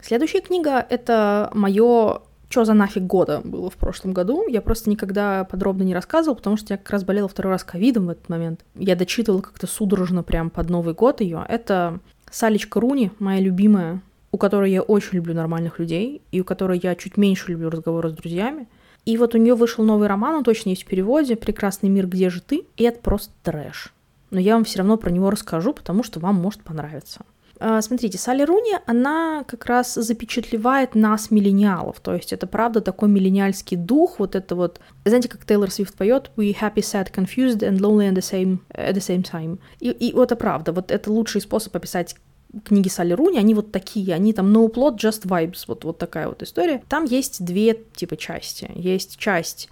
Следующая 0.00 0.42
книга— 0.42 0.86
это 0.90 1.50
мое 1.54 2.20
что 2.50 2.64
за 2.64 2.74
нафиг 2.74 3.02
года 3.02 3.40
было 3.42 3.68
в 3.68 3.74
прошлом 3.74 4.12
году. 4.12 4.46
Я 4.46 4.62
просто 4.62 4.88
никогда 4.88 5.42
подробно 5.42 5.82
не 5.82 5.92
рассказывала, 5.92 6.36
потому 6.36 6.56
что 6.56 6.74
я 6.74 6.78
как 6.78 6.88
раз 6.90 7.02
болела 7.02 7.26
второй 7.26 7.50
раз 7.50 7.64
ковидом 7.64 8.06
в 8.06 8.10
этот 8.10 8.28
момент. 8.28 8.64
Я 8.76 8.94
дочитывала 8.94 9.40
как-то 9.40 9.66
судорожно 9.66 10.22
прям 10.22 10.50
под 10.50 10.70
Новый 10.70 10.94
год 10.94 11.20
ее. 11.20 11.44
Это 11.48 11.98
Салечка 12.30 12.78
Руни, 12.78 13.10
моя 13.18 13.40
любимая, 13.40 14.02
у 14.30 14.38
которой 14.38 14.70
я 14.70 14.82
очень 14.82 15.16
люблю 15.16 15.34
нормальных 15.34 15.80
людей, 15.80 16.22
и 16.30 16.40
у 16.40 16.44
которой 16.44 16.78
я 16.80 16.94
чуть 16.94 17.16
меньше 17.16 17.50
люблю 17.50 17.70
разговоры 17.70 18.10
с 18.10 18.12
друзьями. 18.12 18.68
И 19.04 19.16
вот 19.18 19.34
у 19.34 19.38
нее 19.38 19.54
вышел 19.54 19.84
новый 19.84 20.08
роман, 20.08 20.36
он 20.36 20.44
точно 20.44 20.70
есть 20.70 20.84
в 20.84 20.86
переводе 20.86 21.36
«Прекрасный 21.36 21.88
мир, 21.88 22.06
где 22.06 22.30
же 22.30 22.40
ты?» 22.40 22.66
И 22.76 22.84
это 22.84 23.00
просто 23.00 23.32
трэш. 23.42 23.92
Но 24.30 24.40
я 24.40 24.54
вам 24.54 24.64
все 24.64 24.78
равно 24.78 24.96
про 24.96 25.10
него 25.10 25.30
расскажу, 25.30 25.72
потому 25.74 26.02
что 26.02 26.20
вам 26.20 26.36
может 26.36 26.62
понравиться. 26.62 27.20
А, 27.60 27.80
смотрите, 27.82 28.18
Салли 28.18 28.42
Руни, 28.42 28.74
она 28.86 29.44
как 29.46 29.66
раз 29.66 29.94
запечатлевает 29.94 30.94
нас, 30.94 31.30
миллениалов. 31.30 32.00
То 32.00 32.14
есть 32.14 32.32
это 32.32 32.46
правда 32.46 32.80
такой 32.80 33.08
миллениальский 33.08 33.76
дух, 33.76 34.18
вот 34.18 34.34
это 34.34 34.56
вот... 34.56 34.80
Знаете, 35.04 35.28
как 35.28 35.44
Тейлор 35.44 35.70
Свифт 35.70 35.94
поет 35.94 36.30
«We 36.36 36.54
happy, 36.58 36.82
sad, 36.82 37.12
confused 37.12 37.60
and 37.60 37.78
lonely 37.78 38.10
at 38.10 38.14
the 38.14 38.22
same, 38.22 38.58
at 38.70 38.94
the 38.94 39.00
same 39.00 39.22
time». 39.22 39.58
И, 39.80 39.90
и 39.90 40.12
вот 40.12 40.32
это 40.32 40.36
правда, 40.36 40.72
вот 40.72 40.90
это 40.90 41.12
лучший 41.12 41.40
способ 41.40 41.76
описать 41.76 42.16
книги 42.64 42.88
Салли 42.88 43.12
Руни, 43.12 43.38
они 43.38 43.54
вот 43.54 43.72
такие, 43.72 44.14
они 44.14 44.32
там 44.32 44.54
no 44.54 44.72
plot, 44.72 44.96
just 44.96 45.26
vibes, 45.26 45.64
вот, 45.66 45.84
вот 45.84 45.98
такая 45.98 46.28
вот 46.28 46.42
история. 46.42 46.82
Там 46.88 47.04
есть 47.04 47.44
две 47.44 47.74
типа 47.94 48.16
части. 48.16 48.70
Есть 48.74 49.18
часть, 49.18 49.68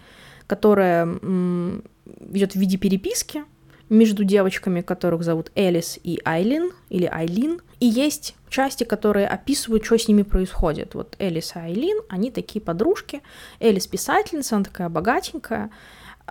которая 0.47 1.07
идет 1.07 2.53
в 2.53 2.57
виде 2.57 2.77
переписки 2.79 3.45
между 3.89 4.25
девочками, 4.25 4.81
которых 4.81 5.23
зовут 5.23 5.53
Элис 5.55 5.99
и 6.03 6.19
Айлин, 6.25 6.73
или 6.89 7.05
Айлин, 7.05 7.61
и 7.79 7.87
есть 7.87 8.35
части, 8.49 8.85
которые 8.85 9.29
описывают, 9.29 9.85
что 9.85 9.99
с 9.99 10.09
ними 10.09 10.23
происходит. 10.23 10.95
Вот 10.95 11.15
Элис 11.19 11.55
и 11.55 11.59
Айлин, 11.59 12.01
они 12.09 12.31
такие 12.31 12.61
подружки. 12.61 13.23
Элис 13.61 13.87
писательница, 13.87 14.57
она 14.57 14.65
такая 14.65 14.89
богатенькая, 14.89 15.71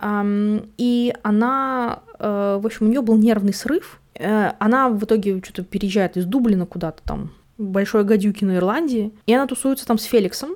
и 0.04 1.14
она, 1.22 2.02
э, 2.18 2.60
в 2.62 2.66
общем, 2.66 2.88
у 2.88 2.90
нее 2.90 3.02
был 3.02 3.18
нервный 3.18 3.54
срыв, 3.54 4.01
она 4.22 4.90
в 4.90 5.04
итоге 5.04 5.42
что-то 5.44 5.64
переезжает 5.64 6.18
из 6.18 6.26
Дублина 6.26 6.66
куда-то 6.66 7.02
там, 7.04 7.32
Большой 7.58 8.04
Гадюки 8.04 8.44
на 8.44 8.56
Ирландии, 8.56 9.12
и 9.28 9.34
она 9.34 9.46
тусуется 9.46 9.86
там 9.86 9.98
с 9.98 10.04
Феликсом. 10.04 10.56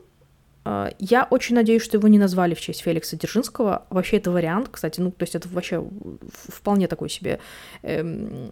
Э, 0.66 0.90
я 1.00 1.28
очень 1.30 1.56
надеюсь, 1.56 1.84
что 1.84 1.98
его 1.98 2.08
не 2.08 2.18
назвали 2.18 2.56
в 2.56 2.60
честь 2.60 2.82
Феликса 2.82 3.16
Дзержинского. 3.16 3.86
Вообще 3.90 4.18
это 4.18 4.32
вариант, 4.32 4.70
кстати, 4.72 5.00
ну, 5.00 5.12
то 5.12 5.24
есть 5.24 5.36
это 5.36 5.48
вообще 5.50 5.84
вполне 6.32 6.88
такой 6.88 7.10
себе, 7.10 7.40
э, 7.84 8.50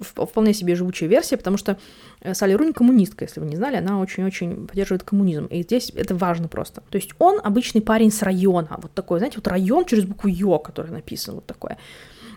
вполне 0.00 0.54
себе 0.54 0.74
живучая 0.74 1.08
версия, 1.08 1.36
потому 1.36 1.58
что 1.58 1.78
Салли 2.32 2.54
Руни 2.54 2.72
коммунистка, 2.72 3.26
если 3.26 3.40
вы 3.40 3.46
не 3.46 3.56
знали, 3.56 3.76
она 3.76 4.00
очень-очень 4.00 4.66
поддерживает 4.66 5.02
коммунизм, 5.02 5.46
и 5.46 5.62
здесь 5.62 5.92
это 5.94 6.14
важно 6.14 6.48
просто. 6.48 6.82
То 6.88 6.96
есть 6.96 7.10
он 7.18 7.38
обычный 7.44 7.82
парень 7.82 8.10
с 8.10 8.22
района, 8.22 8.78
вот 8.82 8.92
такой, 8.94 9.18
знаете, 9.18 9.36
вот 9.36 9.48
район 9.48 9.84
через 9.84 10.04
букву 10.04 10.28
Ё, 10.30 10.58
который 10.58 10.90
написан, 10.90 11.34
вот 11.34 11.46
такое. 11.46 11.76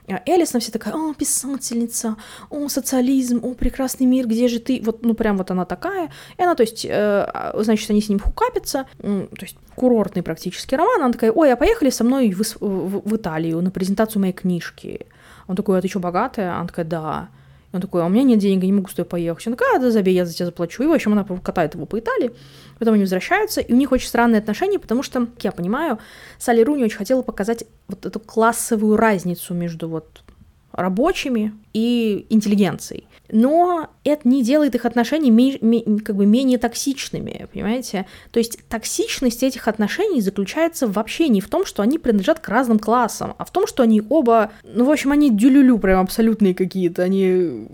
А 0.10 0.22
Элисон 0.26 0.62
все 0.62 0.72
такая, 0.72 0.94
о, 0.94 1.14
писательница, 1.14 2.16
о, 2.50 2.70
социализм, 2.70 3.42
о, 3.44 3.54
прекрасный 3.54 4.06
мир, 4.06 4.26
где 4.26 4.48
же 4.48 4.60
ты? 4.60 4.82
Вот, 4.82 5.04
ну, 5.04 5.14
прям 5.14 5.38
вот 5.38 5.52
она 5.52 5.66
такая. 5.66 6.10
И 6.38 6.42
она, 6.42 6.56
то 6.56 6.64
есть, 6.64 6.86
э, 6.90 7.52
значит, 7.56 7.90
они 7.90 8.02
с 8.02 8.08
ним 8.08 8.20
хукапятся, 8.20 8.86
то 9.02 9.28
есть, 9.42 9.58
курортный 9.76 10.24
практически 10.24 10.76
роман. 10.76 11.02
Она 11.02 11.12
такая, 11.12 11.32
ой, 11.32 11.52
а 11.52 11.58
поехали 11.58 11.90
со 11.90 12.06
мной 12.06 12.32
в, 12.32 12.42
в, 12.42 13.10
в 13.10 13.16
Италию 13.18 13.62
на 13.62 13.70
презентацию 13.70 14.22
моей 14.22 14.34
книжки. 14.34 15.08
Он 15.48 15.56
такой, 15.56 15.78
а 15.78 15.82
ты 15.82 15.90
что, 15.90 16.00
богатая? 16.00 16.56
Она 16.56 16.68
такая, 16.68 16.86
да. 16.86 17.30
Он 17.78 17.82
такой, 17.82 18.02
а 18.02 18.06
у 18.06 18.10
меня 18.10 18.24
нет 18.24 18.40
денег, 18.40 18.64
я 18.64 18.68
не 18.68 18.74
могу 18.74 18.90
с 18.90 18.94
тобой 18.94 19.10
поехать. 19.10 19.48
Он 19.48 19.54
такая, 19.54 19.78
а, 19.78 19.80
да 19.80 19.92
забей, 19.92 20.16
я 20.16 20.26
за 20.26 20.34
тебя 20.34 20.48
заплачу. 20.48 20.84
И, 20.84 20.88
в 20.88 20.92
общем, 20.92 21.14
она 21.14 21.24
катает 21.24 21.76
его 21.76 21.86
по 21.86 22.00
Италии. 22.00 22.32
Потом 22.80 22.96
они 22.96 23.04
возвращаются, 23.04 23.62
и 23.62 23.72
у 23.72 23.76
них 23.76 23.92
очень 23.92 24.08
странные 24.08 24.40
отношения, 24.40 24.80
потому 24.80 25.04
что, 25.04 25.28
как 25.28 25.44
я 25.44 25.52
понимаю, 25.52 26.00
Салли 26.40 26.62
Руни 26.64 26.84
очень 26.84 26.98
хотела 26.98 27.22
показать 27.22 27.66
вот 27.88 28.06
эту 28.06 28.20
классовую 28.20 28.98
разницу 28.98 29.54
между 29.54 29.88
вот 29.88 30.24
рабочими 30.72 31.54
и 31.74 32.26
интеллигенцией. 32.30 33.07
Но 33.32 33.90
это 34.04 34.28
не 34.28 34.44
делает 34.44 34.76
их 34.76 34.86
отношения 34.86 36.00
как 36.00 36.16
бы 36.16 36.26
менее 36.26 36.58
токсичными, 36.58 37.48
понимаете? 37.52 38.06
То 38.32 38.40
есть 38.40 38.60
токсичность 38.70 39.44
этих 39.44 39.68
отношений 39.68 40.22
заключается 40.22 40.88
вообще 40.88 41.28
не 41.28 41.42
в 41.42 41.50
том, 41.50 41.66
что 41.66 41.84
они 41.84 41.98
принадлежат 41.98 42.40
к 42.40 42.48
разным 42.50 42.80
классам, 42.80 43.36
а 43.38 43.46
в 43.46 43.52
том, 43.52 43.68
что 43.68 43.84
они 43.84 44.02
оба, 44.10 44.52
ну, 44.64 44.86
в 44.86 44.92
общем, 44.92 45.12
они 45.12 45.30
дюлюлю 45.30 45.78
прям 45.78 46.02
абсолютные 46.02 46.56
какие-то, 46.56 47.04
они, 47.04 47.68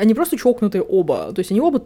они 0.00 0.14
просто 0.14 0.36
чокнутые 0.36 0.82
оба, 0.82 1.32
то 1.32 1.38
есть 1.38 1.50
они 1.50 1.60
оба 1.60 1.84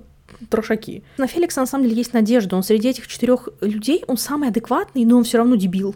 трошаки. 0.51 1.03
На 1.19 1.27
Феликса 1.27 1.61
на 1.61 1.67
самом 1.67 1.85
деле 1.85 1.97
есть 1.97 2.13
надежда. 2.13 2.57
Он 2.57 2.63
среди 2.63 2.89
этих 2.89 3.07
четырех 3.07 3.49
людей, 3.61 4.05
он 4.07 4.17
самый 4.17 4.49
адекватный, 4.49 5.05
но 5.05 5.17
он 5.17 5.25
все 5.25 5.39
равно 5.39 5.57
дебил. 5.57 5.95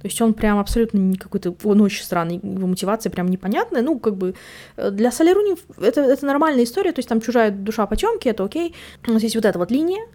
То 0.00 0.06
есть 0.06 0.20
он 0.20 0.34
прям 0.34 0.58
абсолютно 0.58 0.98
не 0.98 1.16
какой-то, 1.16 1.54
он 1.64 1.80
очень 1.80 2.04
странный, 2.04 2.36
его 2.36 2.66
мотивация 2.66 3.10
прям 3.10 3.28
непонятная. 3.28 3.82
Ну, 3.82 3.98
как 3.98 4.16
бы 4.16 4.34
э, 4.76 4.90
для 4.90 5.10
Солеруни 5.10 5.56
это, 5.80 6.02
это 6.02 6.24
нормальная 6.24 6.64
история, 6.64 6.92
то 6.92 7.00
есть 7.00 7.08
там 7.08 7.20
чужая 7.20 7.50
душа 7.50 7.86
потемки, 7.86 8.28
это 8.28 8.44
окей. 8.44 8.74
У 9.06 9.12
нас 9.12 9.22
есть 9.22 9.34
вот 9.34 9.44
эта 9.44 9.58
вот 9.58 9.70
линия. 9.70 10.06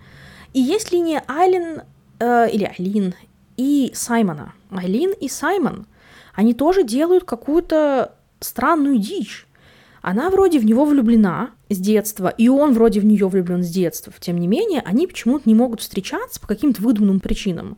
И 0.53 0.59
есть 0.61 0.91
линия 0.91 1.23
Айлин, 1.27 1.81
э, 2.19 2.49
или 2.51 2.71
Айлин, 2.77 3.13
и 3.57 3.91
Саймона. 3.93 4.53
Айлин 4.71 5.11
и 5.11 5.27
Саймон, 5.27 5.85
они 6.33 6.53
тоже 6.53 6.83
делают 6.83 7.25
какую-то 7.25 8.15
странную 8.39 8.97
дичь. 8.97 9.47
Она 10.01 10.29
вроде 10.29 10.59
в 10.59 10.65
него 10.65 10.85
влюблена 10.85 11.51
с 11.73 11.79
детства, 11.79 12.29
и 12.29 12.47
он 12.47 12.73
вроде 12.73 12.99
в 12.99 13.05
нее 13.05 13.27
влюблен 13.27 13.63
с 13.63 13.69
детства. 13.69 14.13
Тем 14.19 14.37
не 14.37 14.47
менее, 14.47 14.81
они 14.85 15.07
почему-то 15.07 15.47
не 15.47 15.55
могут 15.55 15.81
встречаться 15.81 16.39
по 16.39 16.47
каким-то 16.47 16.81
выдуманным 16.81 17.19
причинам. 17.19 17.77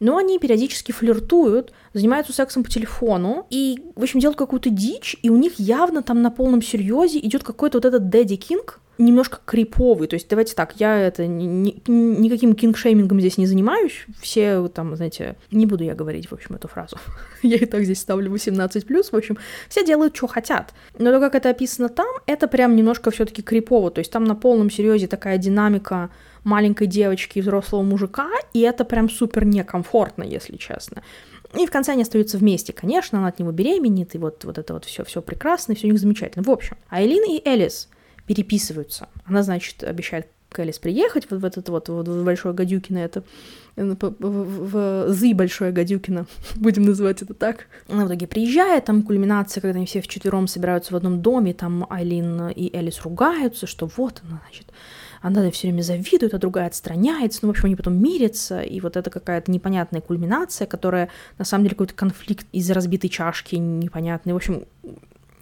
Но 0.00 0.16
они 0.16 0.38
периодически 0.38 0.92
флиртуют, 0.92 1.72
занимаются 1.92 2.32
сексом 2.32 2.64
по 2.64 2.70
телефону, 2.70 3.46
и, 3.50 3.78
в 3.94 4.02
общем, 4.02 4.20
делают 4.20 4.38
какую-то 4.38 4.70
дичь, 4.70 5.16
и 5.22 5.30
у 5.30 5.36
них 5.36 5.58
явно 5.58 6.02
там 6.02 6.22
на 6.22 6.30
полном 6.30 6.62
серьезе 6.62 7.18
идет 7.18 7.42
какой-то 7.44 7.78
вот 7.78 7.84
этот 7.84 8.08
Дэдди 8.08 8.36
Кинг, 8.36 8.80
немножко 8.98 9.38
криповый. 9.44 10.08
То 10.08 10.14
есть, 10.14 10.28
давайте 10.28 10.54
так, 10.54 10.74
я 10.76 10.98
это 10.98 11.26
ни, 11.26 11.46
ни, 11.46 11.80
никаким 11.86 12.54
кингшеймингом 12.54 13.20
здесь 13.20 13.38
не 13.38 13.46
занимаюсь. 13.46 14.04
Все 14.20 14.68
там, 14.68 14.94
знаете, 14.96 15.36
не 15.50 15.66
буду 15.66 15.84
я 15.84 15.94
говорить, 15.94 16.30
в 16.30 16.32
общем, 16.34 16.56
эту 16.56 16.68
фразу. 16.68 16.98
я 17.42 17.56
и 17.56 17.64
так 17.64 17.84
здесь 17.84 18.00
ставлю 18.00 18.30
18+, 18.32 19.10
в 19.10 19.16
общем, 19.16 19.38
все 19.68 19.84
делают, 19.84 20.16
что 20.16 20.26
хотят. 20.26 20.74
Но 20.98 21.12
то, 21.12 21.20
как 21.20 21.36
это 21.36 21.50
описано 21.50 21.88
там, 21.88 22.08
это 22.26 22.48
прям 22.48 22.76
немножко 22.76 23.10
все 23.10 23.24
таки 23.28 23.42
крипово. 23.42 23.90
То 23.90 24.00
есть 24.00 24.10
там 24.10 24.24
на 24.24 24.34
полном 24.34 24.70
серьезе 24.70 25.06
такая 25.06 25.38
динамика 25.38 26.10
маленькой 26.44 26.86
девочки 26.86 27.38
и 27.38 27.42
взрослого 27.42 27.82
мужика, 27.82 28.28
и 28.52 28.60
это 28.60 28.84
прям 28.84 29.08
супер 29.08 29.44
некомфортно, 29.44 30.24
если 30.24 30.56
честно. 30.56 31.02
И 31.58 31.66
в 31.66 31.70
конце 31.70 31.92
они 31.92 32.02
остаются 32.02 32.38
вместе, 32.38 32.72
конечно, 32.72 33.18
она 33.18 33.28
от 33.28 33.38
него 33.38 33.52
беременеет, 33.52 34.14
и 34.14 34.18
вот, 34.18 34.44
вот 34.44 34.58
это 34.58 34.74
вот 34.74 34.84
все, 34.84 35.04
все 35.04 35.22
прекрасно, 35.22 35.74
все 35.74 35.86
у 35.86 35.90
них 35.90 36.00
замечательно. 36.00 36.44
В 36.44 36.50
общем, 36.50 36.76
Айлин 36.90 37.24
и 37.24 37.42
Элис 37.48 37.88
переписываются. 38.26 39.08
Она, 39.24 39.42
значит, 39.42 39.82
обещает 39.82 40.28
Элис 40.56 40.78
приехать 40.78 41.30
вот 41.30 41.40
в 41.40 41.44
этот 41.44 41.68
вот, 41.68 41.88
вот 41.88 42.08
в 42.08 42.24
Большое 42.24 42.54
Гадюкино, 42.54 42.98
это 42.98 43.22
в, 43.76 43.96
в 44.18 45.12
Зы 45.12 45.34
Большое 45.34 45.72
Гадюкино, 45.72 46.26
будем 46.56 46.84
называть 46.84 47.22
это 47.22 47.34
так. 47.34 47.66
Она 47.88 48.04
в 48.04 48.08
итоге 48.08 48.26
приезжает, 48.26 48.86
там 48.86 49.02
кульминация, 49.02 49.60
когда 49.60 49.76
они 49.76 49.86
все 49.86 50.00
вчетвером 50.00 50.46
собираются 50.48 50.92
в 50.92 50.96
одном 50.96 51.20
доме, 51.20 51.54
там 51.54 51.86
Айлин 51.90 52.48
и 52.48 52.74
Элис 52.74 53.02
ругаются, 53.02 53.66
что 53.66 53.90
вот 53.96 54.22
она, 54.26 54.40
значит, 54.44 54.72
она 55.20 55.50
все 55.50 55.68
время 55.68 55.82
завидует, 55.82 56.34
а 56.34 56.38
другая 56.38 56.66
отстраняется, 56.66 57.40
ну, 57.42 57.48
в 57.48 57.50
общем, 57.50 57.66
они 57.66 57.76
потом 57.76 58.00
мирятся, 58.00 58.60
и 58.60 58.80
вот 58.80 58.96
это 58.96 59.10
какая-то 59.10 59.50
непонятная 59.50 60.00
кульминация, 60.00 60.66
которая 60.66 61.08
на 61.38 61.44
самом 61.44 61.64
деле 61.64 61.74
какой-то 61.74 61.94
конфликт 61.94 62.46
из 62.52 62.70
разбитой 62.70 63.10
чашки 63.10 63.56
непонятный, 63.56 64.32
в 64.32 64.36
общем, 64.36 64.64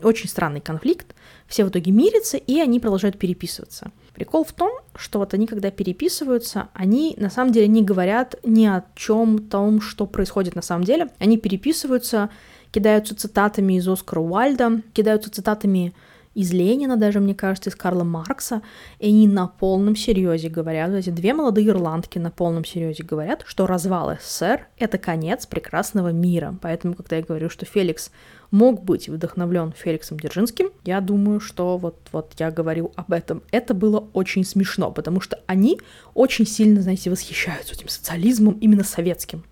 очень 0.03 0.29
странный 0.29 0.61
конфликт, 0.61 1.15
все 1.47 1.65
в 1.65 1.69
итоге 1.69 1.93
мирятся, 1.93 2.37
и 2.37 2.61
они 2.61 2.81
продолжают 2.81 3.19
переписываться. 3.19 3.91
Прикол 4.15 4.45
в 4.45 4.53
том, 4.53 4.71
что 4.95 5.19
вот 5.19 5.35
они, 5.35 5.47
когда 5.47 5.71
переписываются, 5.71 6.69
они 6.73 7.15
на 7.19 7.31
самом 7.31 7.53
деле 7.53 7.69
не 7.69 7.83
говорят 7.83 8.37
ни 8.45 8.65
о 8.65 8.85
чем 8.95 9.39
том, 9.39 9.81
что 9.81 10.07
происходит 10.07 10.55
на 10.55 10.63
самом 10.63 10.85
деле. 10.85 11.09
Они 11.19 11.37
переписываются, 11.37 12.31
кидаются 12.71 13.15
цитатами 13.15 13.75
из 13.75 13.87
Оскара 13.87 14.21
Уальда, 14.21 14.83
кидаются 14.93 15.31
цитатами 15.31 15.95
из 16.37 16.53
Ленина 16.53 16.99
даже, 16.99 17.19
мне 17.19 17.35
кажется, 17.35 17.71
из 17.71 17.77
Карла 17.77 18.05
Маркса, 18.05 18.61
и 18.99 19.09
они 19.09 19.27
на 19.27 19.47
полном 19.49 19.97
серьезе 19.97 20.51
говорят, 20.51 20.91
эти 20.91 21.09
две 21.09 21.33
молодые 21.33 21.69
ирландки 21.69 22.19
на 22.19 22.31
полном 22.31 22.63
серьезе 22.63 23.05
говорят, 23.05 23.43
что 23.47 23.67
развал 23.67 24.13
СССР— 24.21 24.67
это 24.77 24.99
конец 24.99 25.47
прекрасного 25.47 26.13
мира. 26.13 26.55
Поэтому, 26.61 26.95
когда 26.95 27.17
я 27.17 27.23
говорю, 27.23 27.49
что 27.49 27.65
Феликс 27.65 28.11
мог 28.51 28.83
быть 28.85 29.09
вдохновлен 29.09 29.73
Феликсом 29.73 30.19
Дзержинским, 30.19 30.71
я 30.85 31.01
думаю, 31.01 31.41
что 31.41 31.79
вот, 31.79 31.97
вот 32.13 32.33
я 32.39 32.51
говорю 32.51 32.93
об 32.97 33.13
этом. 33.13 33.43
Это 33.51 33.75
было 33.75 34.09
очень 34.13 34.45
смешно, 34.45 34.91
потому 34.91 35.21
что 35.21 35.41
они 35.47 35.81
очень 36.15 36.47
сильно, 36.47 36.83
знаете, 36.83 37.11
восхищаются 37.11 37.75
этим 37.75 37.89
социализмом 37.89 38.55
именно 38.61 38.85
советским. 38.85 39.45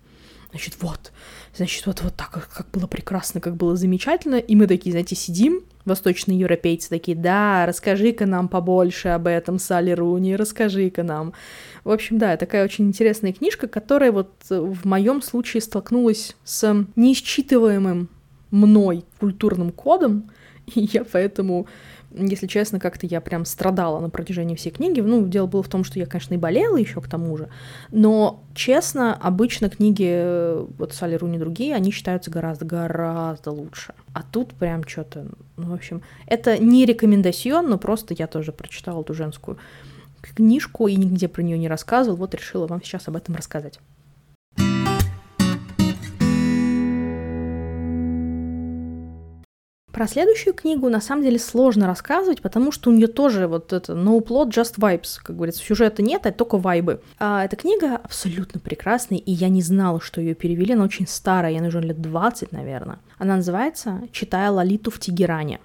Значит, 0.51 0.77
вот, 0.79 1.11
значит, 1.53 1.85
вот, 1.85 2.01
вот 2.01 2.15
так, 2.15 2.31
как 2.31 2.67
было 2.71 2.87
прекрасно, 2.87 3.41
как 3.41 3.57
было 3.57 3.75
замечательно, 3.75 4.35
и 4.35 4.55
мы 4.55 4.67
такие, 4.67 4.91
знаете, 4.91 5.13
сидим, 5.13 5.63
восточные 5.83 6.39
европейцы 6.39 6.89
такие, 6.89 7.15
да, 7.15 7.65
расскажи-ка 7.65 8.25
нам 8.25 8.47
побольше 8.47 9.09
об 9.09 9.27
этом, 9.27 9.59
Салли 9.59 9.91
Руни, 9.91 10.35
расскажи-ка 10.35 11.03
нам. 11.03 11.33
В 11.83 11.91
общем, 11.91 12.17
да, 12.17 12.37
такая 12.37 12.63
очень 12.63 12.87
интересная 12.87 13.33
книжка, 13.33 13.67
которая 13.67 14.11
вот 14.11 14.31
в 14.49 14.85
моем 14.87 15.21
случае 15.21 15.61
столкнулась 15.61 16.35
с 16.43 16.85
неисчитываемым 16.95 18.09
мной 18.55 19.05
культурным 19.19 19.71
кодом, 19.71 20.31
и 20.75 20.81
я 20.91 21.03
поэтому 21.03 21.67
если 22.17 22.47
честно, 22.47 22.79
как-то 22.79 23.05
я 23.05 23.19
прям 23.21 23.45
страдала 23.45 23.99
на 23.99 24.09
протяжении 24.09 24.55
всей 24.55 24.71
книги. 24.71 25.01
Ну, 25.01 25.27
дело 25.27 25.47
было 25.47 25.61
в 25.61 25.67
том, 25.67 25.83
что 25.83 25.99
я, 25.99 26.05
конечно, 26.05 26.33
и 26.33 26.37
болела 26.37 26.77
еще 26.77 27.01
к 27.01 27.09
тому 27.09 27.35
же, 27.37 27.49
но, 27.91 28.43
честно, 28.53 29.13
обычно 29.13 29.69
книги 29.69 30.07
э, 30.07 30.65
вот 30.77 30.93
Салли 30.93 31.15
Руни 31.15 31.37
другие, 31.37 31.75
они 31.75 31.91
считаются 31.91 32.31
гораздо-гораздо 32.31 33.51
лучше. 33.51 33.93
А 34.13 34.23
тут 34.23 34.53
прям 34.53 34.87
что-то, 34.87 35.27
ну, 35.57 35.71
в 35.71 35.73
общем, 35.73 36.01
это 36.25 36.57
не 36.57 36.85
рекомендацион, 36.85 37.69
но 37.69 37.77
просто 37.77 38.15
я 38.17 38.27
тоже 38.27 38.51
прочитала 38.51 39.01
эту 39.01 39.13
женскую 39.13 39.57
книжку 40.21 40.87
и 40.87 40.95
нигде 40.95 41.27
про 41.27 41.41
нее 41.41 41.57
не 41.57 41.67
рассказывал, 41.67 42.17
вот 42.17 42.33
решила 42.33 42.65
вам 42.65 42.81
сейчас 42.81 43.07
об 43.07 43.15
этом 43.15 43.35
рассказать. 43.35 43.79
Про 49.95 50.07
следующую 50.07 50.53
книгу 50.53 50.89
на 50.89 50.99
самом 50.99 51.23
деле 51.23 51.39
сложно 51.39 51.87
рассказывать, 51.87 52.41
потому 52.41 52.73
что 52.73 52.89
у 52.89 52.93
нее 52.93 53.07
тоже 53.07 53.47
вот 53.47 53.71
это 53.71 53.93
no 53.93 54.21
plot, 54.21 54.49
just 54.49 54.77
vibes, 54.77 55.21
как 55.23 55.37
говорится, 55.37 55.63
сюжета 55.63 56.01
нет, 56.01 56.25
а 56.25 56.33
только 56.33 56.57
вайбы. 56.57 56.99
А 57.17 57.45
эта 57.45 57.55
книга 57.55 57.95
абсолютно 57.95 58.59
прекрасная, 58.59 59.19
и 59.19 59.31
я 59.31 59.47
не 59.47 59.61
знала, 59.61 60.01
что 60.01 60.19
ее 60.19 60.35
перевели, 60.35 60.73
она 60.73 60.83
очень 60.83 61.07
старая, 61.07 61.53
ей 61.53 61.61
нужно 61.61 61.79
лет 61.79 62.01
20, 62.01 62.51
наверное. 62.51 62.99
Она 63.17 63.37
называется 63.37 64.01
«Читая 64.11 64.51
Лолиту 64.51 64.91
в 64.91 64.99
Тегеране». 64.99 65.61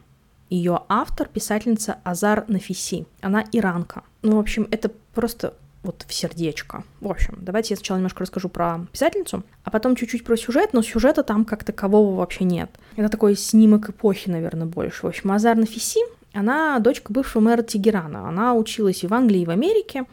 Ее 0.49 0.81
автор— 0.89 1.29
писательница 1.35 1.99
Азар 2.05 2.45
Нафиси. 2.47 3.07
Она 3.23 3.45
иранка. 3.51 4.05
Ну, 4.23 4.37
в 4.37 4.39
общем, 4.39 4.69
это 4.71 4.93
просто 5.13 5.55
вот 5.83 6.05
в 6.07 6.13
сердечко. 6.13 6.85
В 7.01 7.11
общем, 7.11 7.39
давайте 7.41 7.75
я 7.75 7.77
сначала 7.77 7.99
немножко 7.99 8.21
расскажу 8.21 8.49
про 8.49 8.87
писательницу, 8.93 9.43
а 9.65 9.71
потом 9.71 9.97
чуть-чуть 9.97 10.25
про 10.25 10.37
сюжет, 10.37 10.73
но 10.73 10.83
сюжета 10.83 11.23
там 11.23 11.45
как 11.45 11.65
такового 11.65 12.17
вообще 12.17 12.45
нет. 12.45 12.71
Это 12.97 13.09
такой 13.09 13.37
снимок 13.37 13.89
эпохи, 13.91 14.29
наверное, 14.29 14.67
больше. 14.67 15.03
В 15.03 15.09
общем, 15.09 15.33
Азар 15.33 15.57
Нафиси, 15.57 16.01
она 16.33 16.79
дочка 16.79 17.13
бывшего 17.13 17.43
мэра 17.43 17.63
Тегерана. 17.63 18.29
Она 18.29 18.55
училась 18.55 19.03
и 19.03 19.07
в 19.07 19.15
Англии, 19.15 19.43
и 19.43 19.47
в 19.47 19.51
Америке, 19.51 20.05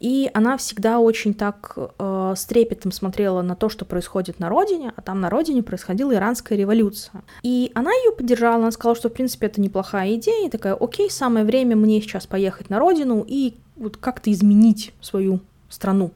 и 0.00 0.30
она 0.32 0.56
всегда 0.56 0.98
очень 0.98 1.34
так 1.34 1.74
э, 1.76 2.34
с 2.34 2.44
трепетом 2.46 2.90
смотрела 2.90 3.42
на 3.42 3.54
то, 3.54 3.68
что 3.68 3.84
происходит 3.84 4.38
на 4.38 4.48
родине, 4.48 4.94
а 4.96 5.02
там 5.02 5.20
на 5.20 5.28
родине 5.28 5.62
происходила 5.62 6.14
иранская 6.14 6.56
революция. 6.56 7.22
И 7.42 7.70
она 7.74 7.92
ее 7.92 8.12
поддержала, 8.12 8.56
она 8.56 8.70
сказала, 8.70 8.96
что 8.96 9.10
в 9.10 9.12
принципе 9.12 9.48
это 9.48 9.60
неплохая 9.60 10.14
идея, 10.14 10.46
и 10.46 10.50
такая, 10.50 10.74
окей, 10.74 11.10
самое 11.10 11.44
время 11.44 11.76
мне 11.76 12.00
сейчас 12.00 12.26
поехать 12.26 12.70
на 12.70 12.78
родину 12.78 13.22
и 13.28 13.56
вот 13.80 13.96
как-то 13.96 14.30
изменить 14.30 14.92
свою 15.00 15.40
страну. 15.68 16.12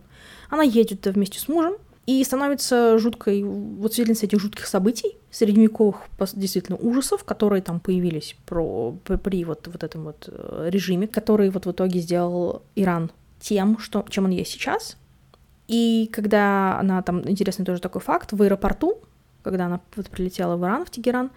Она 0.51 0.63
едет 0.63 1.05
вместе 1.07 1.41
с 1.41 1.49
мужем 1.49 1.75
и 2.07 2.23
становится 2.23 2.99
жуткой, 2.99 3.43
вот 3.43 3.95
свидетельницей 3.95 4.29
этих 4.29 4.41
жутких 4.41 4.67
событий, 4.67 5.17
средневековых 5.31 6.03
действительно 6.35 6.79
ужасов, 6.79 7.25
которые 7.25 7.63
там 7.63 7.81
появились 7.81 8.37
про, 8.47 8.93
при 9.23 9.45
вот, 9.45 9.67
вот 9.67 9.83
этом 9.83 10.05
вот 10.05 10.29
э, 10.29 10.69
режиме, 10.71 11.09
который 11.09 11.51
вот 11.51 11.67
в 11.67 11.73
итоге 11.73 12.01
сделал 12.01 12.63
Иран 12.77 13.11
тем, 13.41 13.79
что, 13.79 14.05
чем 14.09 14.27
он 14.27 14.31
есть 14.31 14.53
сейчас. 14.53 14.97
И 15.67 16.11
когда 16.13 16.79
она 16.79 17.03
там, 17.03 17.29
интересный 17.29 17.65
тоже 17.65 17.81
такой 17.81 18.03
факт, 18.03 18.33
в 18.33 18.43
аэропорту, 18.43 18.99
когда 19.43 19.67
она 19.67 19.81
вот 19.97 20.09
прилетела 20.09 20.57
в 20.57 20.63
Иран, 20.63 20.85
в 20.85 20.91
Тегеран, 20.91 21.31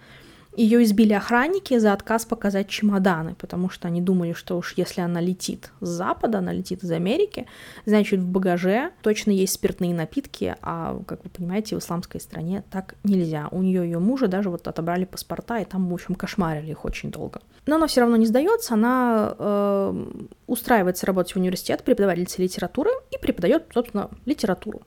ее 0.62 0.82
избили 0.82 1.12
охранники 1.12 1.78
за 1.78 1.92
отказ 1.92 2.24
показать 2.24 2.68
чемоданы, 2.68 3.34
потому 3.36 3.70
что 3.70 3.86
они 3.86 4.00
думали, 4.00 4.32
что 4.32 4.58
уж 4.58 4.74
если 4.76 5.00
она 5.00 5.20
летит 5.20 5.70
с 5.80 5.88
Запада, 5.88 6.38
она 6.38 6.52
летит 6.52 6.82
из 6.82 6.90
Америки, 6.90 7.46
значит, 7.86 8.20
в 8.20 8.26
багаже 8.26 8.90
точно 9.02 9.30
есть 9.30 9.52
спиртные 9.52 9.94
напитки, 9.94 10.56
а, 10.62 11.00
как 11.06 11.22
вы 11.22 11.30
понимаете, 11.30 11.76
в 11.76 11.78
исламской 11.78 12.20
стране 12.20 12.64
так 12.70 12.96
нельзя. 13.04 13.48
У 13.52 13.62
нее 13.62 13.84
ее 13.84 14.00
мужа 14.00 14.26
даже 14.26 14.50
вот 14.50 14.66
отобрали 14.66 15.04
паспорта, 15.04 15.58
и 15.58 15.64
там, 15.64 15.88
в 15.88 15.94
общем, 15.94 16.16
кошмарили 16.16 16.72
их 16.72 16.84
очень 16.84 17.12
долго. 17.12 17.40
Но 17.66 17.76
она 17.76 17.86
все 17.86 18.00
равно 18.00 18.16
не 18.16 18.26
сдается, 18.26 18.74
она 18.74 19.36
э, 19.38 20.06
устраивается 20.48 21.06
работать 21.06 21.34
в 21.34 21.36
университет 21.36 21.84
преподавательницей 21.84 22.42
литературы 22.42 22.90
и 23.12 23.18
преподает, 23.18 23.66
собственно, 23.72 24.10
литературу. 24.26 24.82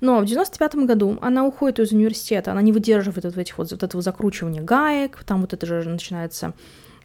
Но 0.00 0.20
в 0.20 0.24
95 0.24 0.74
году 0.86 1.18
она 1.20 1.44
уходит 1.44 1.80
из 1.80 1.92
университета, 1.92 2.52
она 2.52 2.62
не 2.62 2.72
выдерживает 2.72 3.24
вот 3.24 3.36
этих 3.36 3.58
вот, 3.58 3.70
вот 3.70 3.82
этого 3.82 4.02
закручивания 4.02 4.62
гаек, 4.62 5.22
там 5.24 5.40
вот 5.40 5.52
это 5.52 5.66
же 5.66 5.88
начинается 5.88 6.52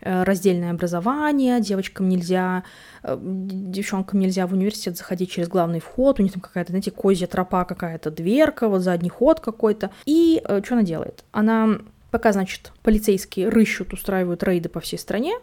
э, 0.01 0.23
раздельное 0.23 0.71
образование, 0.71 1.59
девочкам 1.61 2.09
нельзя, 2.09 2.63
э, 3.03 3.17
девчонкам 3.21 4.19
нельзя 4.19 4.47
в 4.47 4.53
университет 4.53 4.97
заходить 4.97 5.31
через 5.31 5.47
главный 5.47 5.79
вход, 5.79 6.19
у 6.19 6.23
них 6.23 6.33
там 6.33 6.41
какая-то, 6.41 6.71
знаете, 6.71 6.91
козья 6.91 7.27
тропа, 7.27 7.65
какая-то 7.65 8.11
дверка, 8.11 8.67
вот 8.67 8.81
задний 8.81 9.09
ход 9.09 9.39
какой-то. 9.39 9.91
И 10.05 10.41
э, 10.43 10.61
что 10.63 10.75
она 10.75 10.83
делает? 10.83 11.23
Она, 11.31 11.79
пока, 12.11 12.31
значит, 12.33 12.71
полицейские 12.83 13.49
рыщут, 13.49 13.93
устраивают 13.93 14.43
рейды 14.43 14.69
по 14.69 14.79
всей 14.79 14.97
стране, 14.97 15.33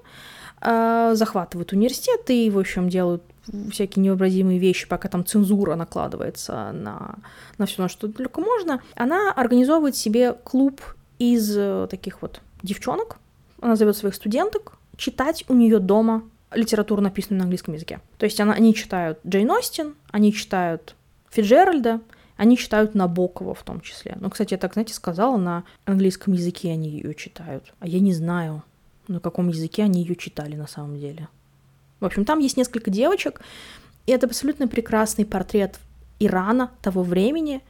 захватывают 0.60 1.72
университет 1.72 2.28
и, 2.30 2.50
в 2.50 2.58
общем, 2.58 2.88
делают 2.88 3.22
всякие 3.70 4.04
невообразимые 4.04 4.58
вещи, 4.58 4.88
пока 4.88 5.08
там 5.08 5.24
цензура 5.24 5.74
накладывается 5.74 6.72
на, 6.72 7.16
на 7.58 7.66
все, 7.66 7.82
на 7.82 7.88
что 7.88 8.08
только 8.08 8.40
можно, 8.40 8.82
она 8.94 9.32
организовывает 9.32 9.96
себе 9.96 10.32
клуб 10.32 10.80
из 11.18 11.56
э, 11.56 11.86
таких 11.90 12.22
вот 12.22 12.40
девчонок, 12.62 13.18
она 13.60 13.76
зовет 13.76 13.96
своих 13.96 14.14
студенток 14.14 14.78
читать 14.96 15.44
у 15.48 15.54
нее 15.54 15.78
дома 15.78 16.22
литературу, 16.52 17.02
написанную 17.02 17.38
на 17.38 17.44
английском 17.44 17.74
языке. 17.74 18.00
То 18.18 18.24
есть 18.24 18.40
она, 18.40 18.54
они 18.54 18.74
читают 18.74 19.18
Джейн 19.26 19.50
Остин, 19.50 19.94
они 20.10 20.32
читают 20.32 20.94
Фиджеральда, 21.30 22.00
они 22.36 22.56
читают 22.56 22.94
Набокова 22.94 23.54
в 23.54 23.62
том 23.62 23.80
числе. 23.80 24.16
Ну, 24.20 24.30
кстати, 24.30 24.54
я 24.54 24.58
так, 24.58 24.72
знаете, 24.74 24.94
сказала, 24.94 25.36
на 25.36 25.64
английском 25.84 26.32
языке 26.32 26.70
они 26.70 26.88
ее 26.88 27.14
читают. 27.14 27.74
А 27.80 27.88
я 27.88 28.00
не 28.00 28.14
знаю, 28.14 28.62
на 29.08 29.20
каком 29.20 29.48
языке 29.48 29.82
они 29.82 30.02
ее 30.02 30.16
читали 30.16 30.54
на 30.54 30.66
самом 30.66 30.98
деле. 30.98 31.28
В 32.00 32.04
общем, 32.04 32.24
там 32.24 32.38
есть 32.38 32.56
несколько 32.56 32.90
девочек, 32.90 33.40
и 34.06 34.12
это 34.12 34.26
абсолютно 34.26 34.68
прекрасный 34.68 35.24
портрет 35.24 35.78
Ирана 36.18 36.70
того 36.82 37.02
времени 37.02 37.62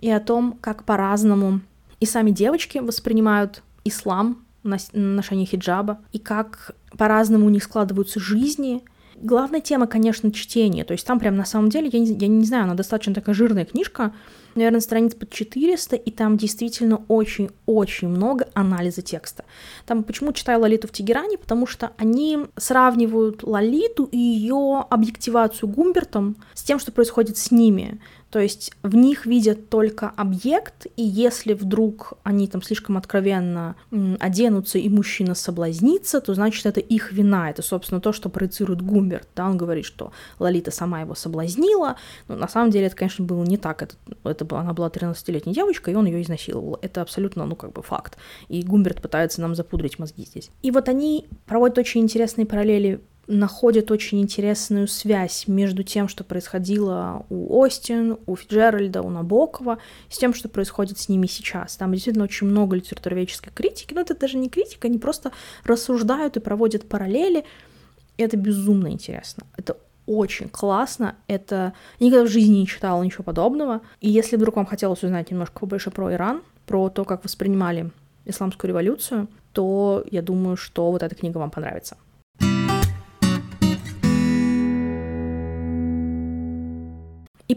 и 0.00 0.10
о 0.10 0.20
том, 0.20 0.58
как 0.60 0.84
по-разному 0.84 1.60
и 2.00 2.06
сами 2.06 2.30
девочки 2.30 2.78
воспринимают 2.78 3.62
ислам, 3.84 4.44
ношение 4.62 5.46
хиджаба, 5.46 5.98
и 6.12 6.18
как 6.18 6.72
по-разному 6.96 7.46
у 7.46 7.48
них 7.48 7.64
складываются 7.64 8.20
жизни. 8.20 8.82
Главная 9.16 9.60
тема, 9.60 9.86
конечно, 9.86 10.30
чтение. 10.30 10.84
То 10.84 10.92
есть 10.92 11.06
там 11.06 11.18
прям 11.18 11.36
на 11.36 11.44
самом 11.44 11.70
деле, 11.70 11.88
я 11.92 11.98
не, 11.98 12.12
я 12.14 12.28
не 12.28 12.44
знаю, 12.44 12.64
она 12.64 12.74
достаточно 12.74 13.14
такая 13.14 13.34
жирная 13.34 13.64
книжка, 13.64 14.12
наверное, 14.58 14.80
страниц 14.80 15.14
под 15.14 15.30
400, 15.30 15.96
и 15.96 16.10
там 16.10 16.36
действительно 16.36 17.04
очень-очень 17.08 18.08
много 18.08 18.48
анализа 18.54 19.02
текста. 19.02 19.44
Там 19.86 20.02
почему 20.04 20.32
читаю 20.32 20.60
Лолиту 20.60 20.88
в 20.88 20.92
Тегеране? 20.92 21.38
Потому 21.38 21.66
что 21.66 21.92
они 21.96 22.38
сравнивают 22.56 23.42
Лолиту 23.42 24.04
и 24.04 24.18
ее 24.18 24.84
объективацию 24.90 25.68
Гумбертом 25.68 26.36
с 26.54 26.62
тем, 26.62 26.78
что 26.78 26.92
происходит 26.92 27.38
с 27.38 27.50
ними. 27.50 28.00
То 28.30 28.38
есть 28.40 28.72
в 28.82 28.94
них 28.94 29.24
видят 29.24 29.70
только 29.70 30.10
объект, 30.10 30.86
и 30.96 31.02
если 31.02 31.54
вдруг 31.54 32.14
они 32.24 32.46
там 32.46 32.62
слишком 32.62 32.98
откровенно 32.98 33.76
оденутся 34.20 34.78
и 34.78 34.88
мужчина 34.88 35.34
соблазнится, 35.34 36.20
то 36.20 36.34
значит 36.34 36.66
это 36.66 36.80
их 36.80 37.12
вина. 37.12 37.50
Это, 37.50 37.62
собственно, 37.62 38.00
то, 38.00 38.12
что 38.12 38.28
проецирует 38.28 38.82
Гумберт. 38.82 39.28
Да, 39.34 39.46
он 39.46 39.56
говорит, 39.56 39.86
что 39.86 40.12
Лолита 40.38 40.70
сама 40.70 41.00
его 41.00 41.14
соблазнила, 41.14 41.96
но 42.28 42.36
на 42.36 42.48
самом 42.48 42.70
деле 42.70 42.86
это, 42.86 42.96
конечно, 42.96 43.24
было 43.24 43.42
не 43.44 43.56
так. 43.56 43.82
Это, 43.82 43.94
это 44.24 44.58
она 44.58 44.74
была 44.74 44.88
13-летней 44.88 45.54
девочкой, 45.54 45.94
и 45.94 45.96
он 45.96 46.06
ее 46.06 46.20
изнасиловал. 46.22 46.78
Это 46.82 47.00
абсолютно, 47.00 47.46
ну, 47.46 47.56
как 47.56 47.72
бы 47.72 47.82
факт. 47.82 48.18
И 48.48 48.62
Гумберт 48.62 49.00
пытается 49.00 49.40
нам 49.40 49.54
запудрить 49.54 49.98
мозги 49.98 50.24
здесь. 50.24 50.50
И 50.62 50.70
вот 50.70 50.88
они 50.88 51.26
проводят 51.46 51.78
очень 51.78 52.02
интересные 52.02 52.46
параллели 52.46 53.00
находят 53.28 53.90
очень 53.90 54.20
интересную 54.20 54.88
связь 54.88 55.46
между 55.46 55.82
тем, 55.82 56.08
что 56.08 56.24
происходило 56.24 57.26
у 57.28 57.60
Остин, 57.60 58.18
у 58.26 58.36
Фиджеральда, 58.36 59.02
у 59.02 59.10
Набокова, 59.10 59.78
с 60.08 60.18
тем, 60.18 60.34
что 60.34 60.48
происходит 60.48 60.98
с 60.98 61.08
ними 61.08 61.26
сейчас. 61.26 61.76
Там 61.76 61.92
действительно 61.92 62.24
очень 62.24 62.46
много 62.46 62.76
литературоведческой 62.76 63.52
критики, 63.52 63.94
но 63.94 64.00
это 64.00 64.16
даже 64.16 64.38
не 64.38 64.48
критика, 64.48 64.88
они 64.88 64.98
просто 64.98 65.30
рассуждают 65.64 66.36
и 66.36 66.40
проводят 66.40 66.88
параллели, 66.88 67.44
это 68.16 68.36
безумно 68.36 68.90
интересно. 68.90 69.44
Это 69.56 69.76
очень 70.06 70.48
классно. 70.48 71.16
Это 71.28 71.74
я 71.98 72.06
никогда 72.06 72.24
в 72.24 72.32
жизни 72.32 72.56
не 72.56 72.66
читала 72.66 73.02
ничего 73.02 73.22
подобного. 73.22 73.82
И 74.00 74.10
если 74.10 74.36
вдруг 74.36 74.56
вам 74.56 74.66
хотелось 74.66 75.04
узнать 75.04 75.30
немножко 75.30 75.60
побольше 75.60 75.90
про 75.90 76.12
Иран, 76.12 76.42
про 76.66 76.88
то, 76.88 77.04
как 77.04 77.24
воспринимали 77.24 77.90
исламскую 78.24 78.70
революцию, 78.70 79.28
то 79.52 80.04
я 80.10 80.22
думаю, 80.22 80.56
что 80.56 80.90
вот 80.90 81.02
эта 81.02 81.14
книга 81.14 81.38
вам 81.38 81.50
понравится. 81.50 81.96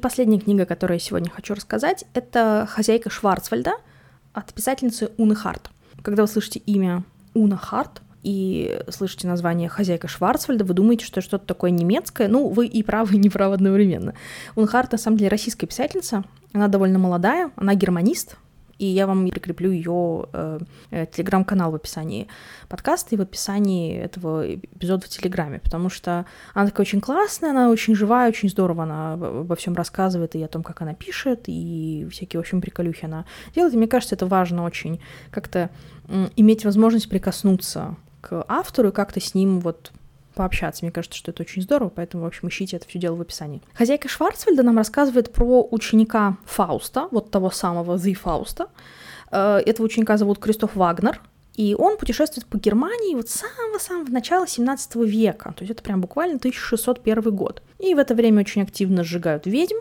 Последняя 0.01 0.39
книга, 0.39 0.65
которую 0.65 0.97
я 0.97 0.99
сегодня 0.99 1.29
хочу 1.29 1.53
рассказать, 1.53 2.05
это 2.13 2.67
«Хозяйка 2.69 3.09
Шварцвальда» 3.09 3.73
от 4.33 4.53
писательницы 4.53 5.11
Уны 5.17 5.35
Харт. 5.35 5.69
Когда 6.01 6.23
вы 6.23 6.27
слышите 6.27 6.59
имя 6.59 7.03
Уна 7.33 7.57
Харт 7.57 8.01
и 8.23 8.81
слышите 8.89 9.27
название 9.27 9.69
«Хозяйка 9.69 10.07
Шварцвальда», 10.07 10.65
вы 10.65 10.73
думаете, 10.73 11.05
что 11.05 11.21
что-то 11.21 11.45
такое 11.45 11.71
немецкое. 11.71 12.27
Ну, 12.27 12.49
вы 12.49 12.67
и 12.67 12.83
правы, 12.83 13.15
и 13.15 13.17
неправы 13.17 13.53
одновременно. 13.53 14.13
Уна 14.55 14.67
Харт, 14.67 14.91
на 14.91 14.97
самом 14.97 15.17
деле, 15.17 15.29
российская 15.29 15.67
писательница. 15.67 16.23
Она 16.53 16.67
довольно 16.67 16.99
молодая, 16.99 17.51
она 17.55 17.75
германист, 17.75 18.35
и 18.81 18.85
я 18.85 19.05
вам 19.05 19.29
прикреплю 19.29 19.69
ее 19.71 20.25
э, 20.33 20.59
э, 20.89 21.05
телеграм-канал 21.05 21.69
в 21.71 21.75
описании 21.75 22.27
подкаста 22.67 23.13
и 23.13 23.17
в 23.17 23.21
описании 23.21 23.95
этого 23.95 24.55
эпизода 24.55 25.05
в 25.05 25.09
Телеграме, 25.09 25.59
потому 25.59 25.89
что 25.89 26.25
она 26.55 26.65
такая 26.65 26.83
очень 26.83 26.99
классная, 26.99 27.51
она 27.51 27.69
очень 27.69 27.93
живая, 27.93 28.27
очень 28.27 28.49
здорово 28.49 28.83
она 28.83 29.13
обо 29.13 29.55
всем 29.55 29.75
рассказывает 29.75 30.33
и 30.33 30.41
о 30.41 30.47
том, 30.47 30.63
как 30.63 30.81
она 30.81 30.95
пишет, 30.95 31.43
и 31.45 32.07
всякие, 32.09 32.39
в 32.39 32.41
общем, 32.41 32.59
приколюхи 32.59 33.05
она 33.05 33.25
делает. 33.53 33.75
И 33.75 33.77
мне 33.77 33.87
кажется, 33.87 34.15
это 34.15 34.25
важно 34.25 34.63
очень 34.63 34.99
как-то 35.29 35.69
иметь 36.35 36.65
возможность 36.65 37.07
прикоснуться 37.07 37.97
к 38.21 38.43
автору 38.47 38.89
и 38.89 38.91
как-то 38.91 39.19
с 39.19 39.35
ним 39.35 39.59
вот 39.59 39.91
пообщаться. 40.33 40.85
Мне 40.85 40.91
кажется, 40.91 41.17
что 41.17 41.31
это 41.31 41.43
очень 41.43 41.61
здорово, 41.61 41.89
поэтому, 41.89 42.23
в 42.23 42.27
общем, 42.27 42.47
ищите 42.47 42.77
это 42.77 42.87
все 42.87 42.99
дело 42.99 43.15
в 43.15 43.21
описании. 43.21 43.61
Хозяйка 43.73 44.07
Шварцвальда 44.07 44.63
нам 44.63 44.77
рассказывает 44.77 45.31
про 45.31 45.67
ученика 45.69 46.37
Фауста, 46.45 47.07
вот 47.11 47.31
того 47.31 47.49
самого 47.49 47.95
The 47.95 48.13
Фауста. 48.13 48.67
Э, 49.31 49.61
этого 49.65 49.85
ученика 49.85 50.17
зовут 50.17 50.39
Кристоф 50.39 50.75
Вагнер, 50.75 51.21
и 51.55 51.75
он 51.77 51.97
путешествует 51.97 52.47
по 52.47 52.57
Германии 52.57 53.13
вот 53.13 53.29
с 53.29 53.33
самого-самого 53.33 54.09
начала 54.09 54.47
17 54.47 54.95
века, 54.95 55.53
то 55.55 55.63
есть 55.63 55.71
это 55.71 55.83
прям 55.83 55.99
буквально 55.99 56.37
1601 56.37 57.35
год. 57.35 57.61
И 57.79 57.93
в 57.93 57.99
это 57.99 58.15
время 58.15 58.41
очень 58.41 58.61
активно 58.61 59.03
сжигают 59.03 59.45
ведьм, 59.45 59.75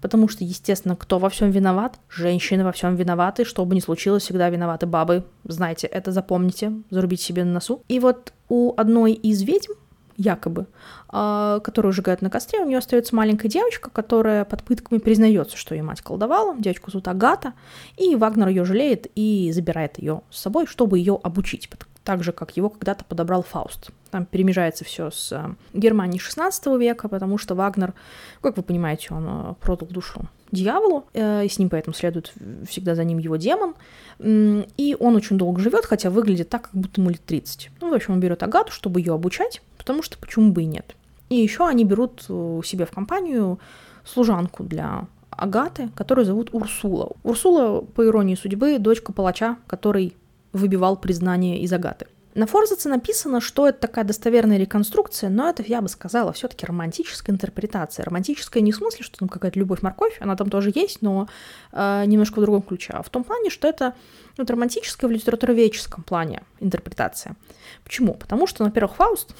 потому 0.00 0.28
что, 0.28 0.44
естественно, 0.44 0.94
кто 0.94 1.18
во 1.18 1.28
всем 1.28 1.50
виноват? 1.50 1.98
Женщины 2.08 2.64
во 2.64 2.72
всем 2.72 2.94
виноваты, 2.94 3.44
что 3.44 3.64
бы 3.64 3.74
ни 3.74 3.80
случилось, 3.80 4.22
всегда 4.22 4.48
виноваты 4.48 4.86
бабы. 4.86 5.24
Знаете, 5.44 5.86
это 5.88 6.12
запомните, 6.12 6.72
зарубите 6.90 7.24
себе 7.24 7.44
на 7.44 7.54
носу. 7.54 7.82
И 7.88 7.98
вот 7.98 8.32
у 8.48 8.74
одной 8.76 9.12
из 9.12 9.42
ведьм 9.42 9.72
якобы, 10.18 10.66
а, 11.08 11.60
которую 11.60 11.92
сжигают 11.92 12.20
на 12.20 12.28
костре, 12.28 12.60
у 12.60 12.66
нее 12.66 12.78
остается 12.78 13.14
маленькая 13.16 13.48
девочка, 13.48 13.88
которая 13.88 14.44
под 14.44 14.62
пытками 14.64 14.98
признается, 14.98 15.56
что 15.56 15.74
ее 15.74 15.82
мать 15.82 16.02
колдовала. 16.02 16.56
Девочку 16.58 16.90
зовут 16.90 17.08
Агата, 17.08 17.54
и 17.96 18.16
Вагнер 18.16 18.48
ее 18.48 18.64
жалеет 18.64 19.06
и 19.14 19.50
забирает 19.52 19.98
ее 19.98 20.22
с 20.30 20.40
собой, 20.40 20.66
чтобы 20.66 20.98
ее 20.98 21.18
обучить, 21.22 21.70
так 22.04 22.24
же, 22.24 22.32
как 22.32 22.56
его 22.56 22.68
когда-то 22.68 23.04
подобрал 23.04 23.42
Фауст. 23.42 23.90
Там 24.10 24.24
перемежается 24.24 24.84
все 24.84 25.10
с 25.10 25.30
э, 25.30 25.54
Германией 25.74 26.18
16 26.18 26.66
века, 26.78 27.08
потому 27.08 27.36
что 27.36 27.54
Вагнер, 27.54 27.92
как 28.40 28.56
вы 28.56 28.62
понимаете, 28.62 29.08
он 29.10 29.26
э, 29.28 29.54
продал 29.60 29.88
душу 29.88 30.22
дьяволу, 30.50 31.04
э, 31.12 31.44
и 31.44 31.48
с 31.50 31.58
ним 31.58 31.68
поэтому 31.68 31.94
следует 31.94 32.32
всегда 32.66 32.94
за 32.94 33.04
ним 33.04 33.18
его 33.18 33.36
демон. 33.36 33.74
И 34.18 34.96
он 34.98 35.16
очень 35.16 35.36
долго 35.36 35.60
живет, 35.60 35.84
хотя 35.84 36.08
выглядит 36.08 36.48
так, 36.48 36.62
как 36.62 36.72
будто 36.72 37.00
ему 37.00 37.10
лет 37.10 37.22
30. 37.24 37.70
Ну, 37.80 37.90
в 37.90 37.94
общем, 37.94 38.14
он 38.14 38.20
берет 38.20 38.42
Агату, 38.42 38.72
чтобы 38.72 39.00
ее 39.00 39.12
обучать, 39.12 39.60
потому 39.88 40.02
что 40.02 40.18
почему 40.18 40.52
бы 40.52 40.64
и 40.64 40.66
нет. 40.66 40.94
И 41.30 41.36
еще 41.36 41.66
они 41.66 41.82
берут 41.82 42.20
себе 42.20 42.84
в 42.84 42.90
компанию 42.90 43.58
служанку 44.04 44.62
для 44.62 45.06
Агаты, 45.30 45.88
которую 45.94 46.26
зовут 46.26 46.50
Урсула. 46.52 47.12
Урсула, 47.22 47.80
по 47.80 48.04
иронии 48.04 48.34
судьбы, 48.34 48.78
дочка 48.78 49.14
палача, 49.14 49.56
который 49.66 50.14
выбивал 50.52 50.98
признание 50.98 51.60
из 51.60 51.72
Агаты. 51.72 52.06
На 52.34 52.46
Форзаце 52.46 52.90
написано, 52.90 53.40
что 53.40 53.66
это 53.66 53.80
такая 53.80 54.04
достоверная 54.04 54.58
реконструкция, 54.58 55.30
но 55.30 55.48
это, 55.48 55.62
я 55.62 55.80
бы 55.80 55.88
сказала, 55.88 56.34
все-таки 56.34 56.66
романтическая 56.66 57.34
интерпретация. 57.34 58.04
Романтическая 58.04 58.62
не 58.62 58.72
в 58.72 58.76
смысле, 58.76 59.04
что 59.04 59.18
там 59.18 59.28
какая-то 59.30 59.58
любовь-морковь, 59.58 60.18
она 60.20 60.36
там 60.36 60.50
тоже 60.50 60.70
есть, 60.74 61.00
но 61.00 61.28
э, 61.72 62.04
немножко 62.04 62.40
в 62.40 62.42
другом 62.42 62.60
ключе, 62.60 62.92
а 62.92 63.02
в 63.02 63.08
том 63.08 63.24
плане, 63.24 63.48
что 63.48 63.66
это 63.66 63.94
ну, 64.36 64.44
это 64.44 64.52
романтическая 64.52 65.08
в 65.08 65.12
литературоведческом 65.12 66.04
плане 66.04 66.42
интерпретация. 66.60 67.34
Почему? 67.82 68.14
Потому 68.14 68.46
что, 68.46 68.64
во-первых, 68.64 68.94
Фауст 68.94 69.34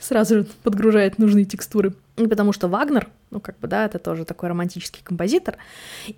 сразу 0.00 0.46
подгружает 0.62 1.18
нужные 1.18 1.44
текстуры. 1.44 1.94
потому 2.16 2.52
что 2.52 2.68
Вагнер, 2.68 3.08
ну, 3.30 3.40
как 3.40 3.58
бы, 3.60 3.68
да, 3.68 3.86
это 3.86 3.98
тоже 3.98 4.24
такой 4.24 4.50
романтический 4.50 5.02
композитор, 5.02 5.56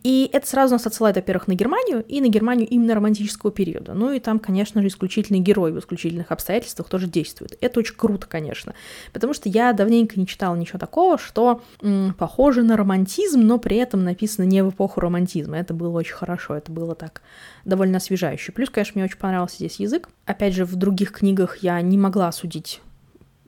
и 0.02 0.28
это 0.32 0.46
сразу 0.48 0.74
нас 0.74 0.86
отсылает, 0.86 1.16
во-первых, 1.16 1.46
на 1.46 1.54
Германию, 1.54 2.04
и 2.08 2.20
на 2.20 2.28
Германию 2.28 2.66
именно 2.68 2.94
романтического 2.94 3.52
периода. 3.52 3.94
Ну, 3.94 4.10
и 4.12 4.18
там, 4.18 4.38
конечно 4.40 4.80
же, 4.82 4.88
исключительный 4.88 5.38
герой 5.40 5.70
в 5.70 5.78
исключительных 5.78 6.32
обстоятельствах 6.32 6.88
тоже 6.88 7.06
действует. 7.06 7.56
Это 7.60 7.78
очень 7.80 7.94
круто, 7.96 8.26
конечно, 8.26 8.74
потому 9.12 9.32
что 9.34 9.48
я 9.48 9.72
давненько 9.72 10.18
не 10.18 10.26
читала 10.26 10.56
ничего 10.56 10.78
такого, 10.78 11.18
что 11.18 11.62
м, 11.82 12.14
похоже 12.18 12.62
на 12.62 12.76
романтизм, 12.76 13.40
но 13.40 13.58
при 13.58 13.76
этом 13.76 14.02
написано 14.02 14.44
не 14.44 14.64
в 14.64 14.70
эпоху 14.70 15.00
романтизма. 15.00 15.58
Это 15.58 15.74
было 15.74 15.98
очень 15.98 16.14
хорошо, 16.14 16.56
это 16.56 16.72
было 16.72 16.94
так 16.94 17.22
довольно 17.64 17.98
освежающе. 17.98 18.52
Плюс, 18.52 18.70
конечно, 18.70 18.92
мне 18.96 19.04
очень 19.04 19.18
понравился 19.18 19.56
здесь 19.56 19.76
язык. 19.76 20.08
Опять 20.24 20.54
же, 20.54 20.64
в 20.64 20.74
других 20.74 21.12
книгах 21.12 21.58
я 21.58 21.80
не 21.80 21.98
могла 21.98 22.32
судить 22.32 22.80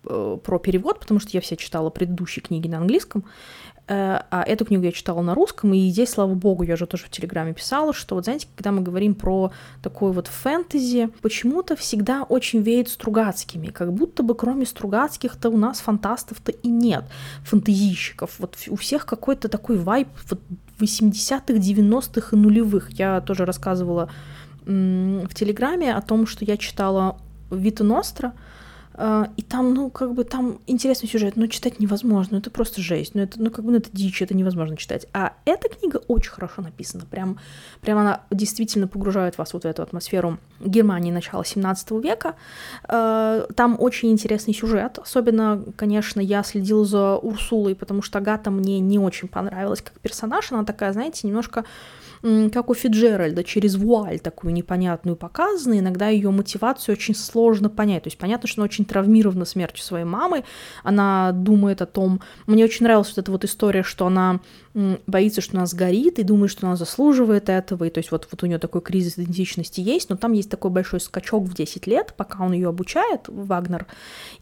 про 0.04 0.58
перевод, 0.58 1.00
потому 1.00 1.20
что 1.20 1.30
я 1.32 1.40
все 1.40 1.56
читала 1.56 1.90
предыдущие 1.90 2.42
книги 2.42 2.68
на 2.68 2.78
английском, 2.78 3.24
э, 3.86 4.20
а 4.30 4.42
эту 4.46 4.64
книгу 4.64 4.84
я 4.84 4.92
читала 4.92 5.22
на 5.22 5.34
русском, 5.34 5.72
и 5.74 5.88
здесь, 5.88 6.10
слава 6.10 6.34
богу, 6.34 6.62
я 6.62 6.76
же 6.76 6.86
тоже 6.86 7.04
в 7.04 7.10
Телеграме 7.10 7.54
писала, 7.54 7.92
что 7.92 8.14
вот 8.14 8.24
знаете, 8.24 8.46
когда 8.54 8.72
мы 8.72 8.82
говорим 8.82 9.14
про 9.14 9.52
такой 9.82 10.12
вот 10.12 10.28
фэнтези, 10.28 11.08
почему-то 11.22 11.76
всегда 11.76 12.22
очень 12.22 12.60
веет 12.62 12.88
Стругацкими, 12.88 13.68
как 13.68 13.92
будто 13.92 14.22
бы 14.22 14.34
кроме 14.34 14.66
Стругацких-то 14.66 15.50
у 15.50 15.56
нас 15.56 15.80
фантастов-то 15.80 16.52
и 16.52 16.68
нет, 16.68 17.04
фантазийщиков. 17.44 18.38
Вот 18.38 18.56
у 18.68 18.76
всех 18.76 19.06
какой-то 19.06 19.48
такой 19.48 19.76
вайб 19.76 20.08
вот 20.28 20.40
80-х, 20.80 21.54
90-х 21.54 22.36
и 22.36 22.38
нулевых. 22.38 22.90
Я 22.90 23.20
тоже 23.20 23.44
рассказывала 23.44 24.10
в 24.66 25.34
Телеграме 25.34 25.94
о 25.94 26.00
том, 26.00 26.26
что 26.26 26.44
я 26.44 26.56
читала 26.56 27.18
Вита 27.50 27.84
Ностра, 27.84 28.32
и 28.96 29.42
там, 29.42 29.74
ну, 29.74 29.90
как 29.90 30.14
бы 30.14 30.22
там 30.22 30.61
интересный 30.68 31.09
сюжет, 31.09 31.35
но 31.37 31.48
читать 31.48 31.80
невозможно, 31.80 32.37
это 32.37 32.50
просто 32.50 32.80
жесть, 32.80 33.14
ну, 33.14 33.22
это, 33.22 33.42
ну, 33.42 33.50
как 33.50 33.64
бы, 33.64 33.72
ну, 33.72 33.78
это 33.78 33.90
дичь, 33.92 34.22
это 34.22 34.37
невозможно 34.37 34.76
читать. 34.76 35.09
А 35.12 35.33
эта 35.44 35.68
книга 35.68 36.00
очень 36.07 36.30
хорошо 36.30 36.62
написана, 36.62 37.04
прям, 37.04 37.38
прям 37.80 37.98
она 37.98 38.20
действительно 38.30 38.87
погружает 38.87 39.37
вас 39.37 39.52
вот 39.52 39.64
в 39.64 39.66
эту 39.66 39.83
атмосферу 39.83 40.38
Германии 40.61 41.11
начала 41.11 41.44
17 41.44 41.90
века. 42.02 42.37
А, 42.85 43.46
там 43.57 43.76
очень 43.80 44.12
интересный 44.12 44.54
сюжет, 44.54 44.98
особенно, 44.98 45.64
конечно, 45.74 46.20
я 46.20 46.44
следила 46.44 46.85
за 46.85 47.16
Урсулой, 47.16 47.74
потому 47.74 48.00
что 48.00 48.18
Агата 48.18 48.52
мне 48.52 48.78
не 48.78 49.00
очень 49.00 49.26
понравилась 49.26 49.83
как 49.83 49.98
персонаж, 50.00 50.52
она 50.52 50.64
такая, 50.64 50.92
знаете, 50.92 51.26
немножко 51.26 51.64
как 52.52 52.70
у 52.70 52.74
Фиджеральда, 52.74 53.44
через 53.44 53.76
вуаль 53.76 54.18
такую 54.18 54.54
непонятную 54.54 55.16
показана, 55.16 55.78
иногда 55.78 56.08
ее 56.08 56.30
мотивацию 56.30 56.94
очень 56.94 57.14
сложно 57.14 57.68
понять. 57.68 58.04
То 58.04 58.06
есть 58.08 58.16
понятно, 58.16 58.48
что 58.48 58.60
она 58.60 58.64
очень 58.64 58.87
травмирована 58.87 59.44
смертью 59.44 59.84
своей 59.84 60.06
мамы, 60.06 60.44
она 60.82 61.32
думает 61.32 61.82
о 61.82 61.87
том... 61.87 62.22
Мне 62.46 62.64
очень 62.64 62.84
нравилась 62.84 63.08
вот 63.08 63.18
эта 63.18 63.30
вот 63.30 63.44
история, 63.44 63.82
что 63.82 64.06
она 64.06 64.40
боится, 64.74 65.40
что 65.40 65.56
она 65.56 65.66
сгорит, 65.66 66.18
и 66.18 66.22
думает, 66.24 66.50
что 66.50 66.66
она 66.66 66.76
заслуживает 66.76 67.48
этого, 67.48 67.84
и 67.84 67.90
то 67.90 67.98
есть 67.98 68.10
вот, 68.10 68.28
вот 68.30 68.42
у 68.42 68.46
нее 68.46 68.58
такой 68.58 68.80
кризис 68.80 69.18
идентичности 69.18 69.80
есть, 69.80 70.10
но 70.10 70.16
там 70.16 70.32
есть 70.32 70.50
такой 70.50 70.70
большой 70.70 71.00
скачок 71.00 71.44
в 71.44 71.54
10 71.54 71.87
лет, 71.87 72.14
пока 72.16 72.44
он 72.44 72.52
ее 72.52 72.68
обучает, 72.68 73.28
Вагнер, 73.28 73.87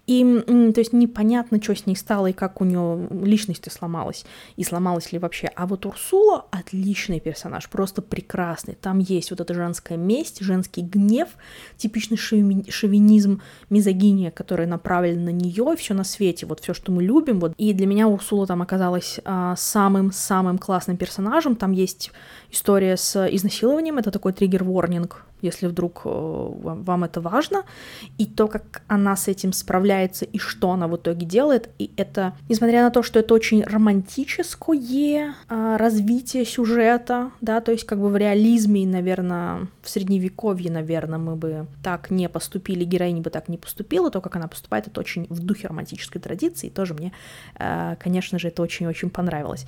и 0.07 0.23
то 0.47 0.81
есть 0.81 0.93
непонятно, 0.93 1.63
что 1.63 1.75
с 1.75 1.87
ней 1.87 1.97
стало, 1.97 2.29
и 2.29 2.33
как 2.33 2.61
у 2.61 2.65
нее 2.65 3.09
личность 3.25 3.71
сломалась, 3.71 4.25
и 4.57 4.65
сломалась 4.65 5.13
ли 5.13 5.19
вообще. 5.19 5.51
А 5.55 5.67
вот 5.67 5.87
Урсула 5.87 6.47
отличный 6.51 7.21
персонаж, 7.21 7.69
просто 7.69 8.03
прекрасный. 8.03 8.75
Там 8.75 8.99
есть 8.99 9.31
вот 9.31 9.41
эта 9.41 9.55
женская 9.55 9.97
месть, 9.97 10.41
женский 10.41 10.83
гнев, 10.83 11.29
типичный 11.77 12.17
шовинизм, 12.17 13.43
мизогиния, 13.71 14.31
которая 14.31 14.67
направлена 14.67 15.25
на 15.25 15.31
нее, 15.31 15.75
и 15.75 15.77
все 15.77 15.95
на 15.95 16.05
свете, 16.05 16.47
вот 16.47 16.61
все, 16.61 16.75
что 16.75 16.91
мы 16.91 17.03
любим. 17.03 17.41
Вот. 17.41 17.55
И 17.57 17.73
для 17.73 17.87
меня 17.87 18.09
Урсула 18.09 18.47
там 18.47 18.63
оказалась 18.63 19.21
а, 19.25 19.55
самым 19.57 20.13
самым 20.23 20.59
классным 20.59 20.97
персонажем. 20.97 21.57
Там 21.57 21.73
есть 21.73 22.11
история 22.51 22.97
с 22.97 23.27
изнасилованием, 23.29 23.99
это 23.99 24.11
такой 24.11 24.33
триггер-ворнинг, 24.33 25.25
если 25.43 25.67
вдруг 25.67 26.03
э, 26.05 26.09
вам 26.09 27.05
это 27.05 27.21
важно, 27.21 27.65
и 28.17 28.27
то, 28.27 28.49
как 28.49 28.83
она 28.87 29.17
с 29.17 29.29
этим 29.29 29.53
справляется, 29.53 30.25
и 30.25 30.39
что 30.39 30.71
она 30.71 30.89
в 30.89 30.97
итоге 30.97 31.27
делает, 31.27 31.69
и 31.79 31.91
это, 31.97 32.35
несмотря 32.49 32.83
на 32.83 32.91
то, 32.91 33.03
что 33.03 33.19
это 33.19 33.35
очень 33.35 33.65
романтическое 33.65 35.35
а, 35.49 35.77
развитие 35.77 36.45
сюжета, 36.45 37.33
да, 37.41 37.61
то 37.61 37.73
есть 37.73 37.85
как 37.85 37.99
бы 37.99 38.09
в 38.09 38.17
реализме, 38.17 38.87
наверное, 38.87 39.69
в 39.83 39.91
средневековье, 39.91 40.71
наверное, 40.71 41.19
мы 41.19 41.37
бы 41.37 41.67
так 41.83 42.11
не 42.11 42.29
поступили, 42.29 42.85
героиня 42.85 43.21
бы 43.21 43.31
так 43.31 43.49
не 43.49 43.59
поступила, 43.59 44.11
то, 44.11 44.21
как 44.21 44.37
она 44.37 44.49
поступает, 44.49 44.87
это 44.87 45.01
очень 45.01 45.27
в 45.29 45.41
духе 45.41 45.69
романтической 45.69 46.21
традиции, 46.21 46.69
и 46.69 46.71
тоже 46.71 46.95
мне, 46.95 47.13
э, 47.59 47.97
конечно 47.99 48.39
же, 48.39 48.49
это 48.49 48.63
очень-очень 48.63 49.11
понравилось. 49.11 49.67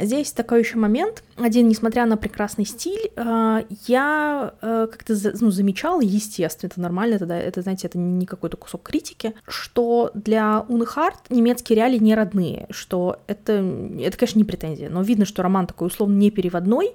Здесь 0.00 0.32
такой 0.32 0.60
еще 0.60 0.76
момент, 0.76 1.24
один, 1.36 1.68
несмотря 1.68 2.04
на 2.06 2.16
прекрасный 2.16 2.66
стиль, 2.66 3.10
э, 3.16 3.62
я 3.86 4.54
как-то 4.90 5.14
ну, 5.40 5.50
замечала, 5.50 6.00
естественно, 6.00 6.70
это 6.70 6.80
нормально, 6.80 7.14
это, 7.14 7.26
это, 7.26 7.62
знаете, 7.62 7.86
это 7.86 7.98
не 7.98 8.26
какой-то 8.26 8.56
кусок 8.56 8.82
критики, 8.82 9.34
что 9.46 10.10
для 10.14 10.64
Уны 10.68 10.86
немецкие 11.30 11.76
реалии 11.76 11.98
не 11.98 12.14
родные, 12.14 12.66
что 12.70 13.20
это, 13.26 13.52
это, 14.00 14.16
конечно, 14.16 14.38
не 14.38 14.44
претензия, 14.44 14.90
но 14.90 15.02
видно, 15.02 15.24
что 15.24 15.42
роман 15.42 15.66
такой 15.66 15.88
условно 15.88 16.14
не 16.14 16.30
переводной, 16.30 16.92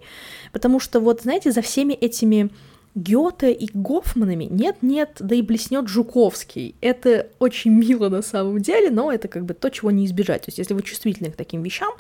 потому 0.52 0.80
что 0.80 1.00
вот, 1.00 1.22
знаете, 1.22 1.52
за 1.52 1.62
всеми 1.62 1.94
этими 1.94 2.50
Гёте 2.96 3.52
и 3.54 3.70
Гофманами 3.74 4.46
нет-нет, 4.46 5.18
да 5.20 5.36
и 5.36 5.42
блеснет 5.42 5.88
Жуковский. 5.88 6.76
Это 6.82 7.28
очень 7.40 7.72
мило 7.72 8.10
на 8.10 8.22
самом 8.22 8.60
деле, 8.60 8.90
но 8.90 9.12
это 9.12 9.28
как 9.28 9.46
бы 9.46 9.54
то, 9.54 9.70
чего 9.70 9.92
не 9.92 10.06
избежать. 10.06 10.42
То 10.44 10.50
есть 10.50 10.58
если 10.58 10.74
вы 10.74 10.82
чувствительны 10.82 11.32
к 11.32 11.36
таким 11.36 11.62
вещам, 11.62 11.92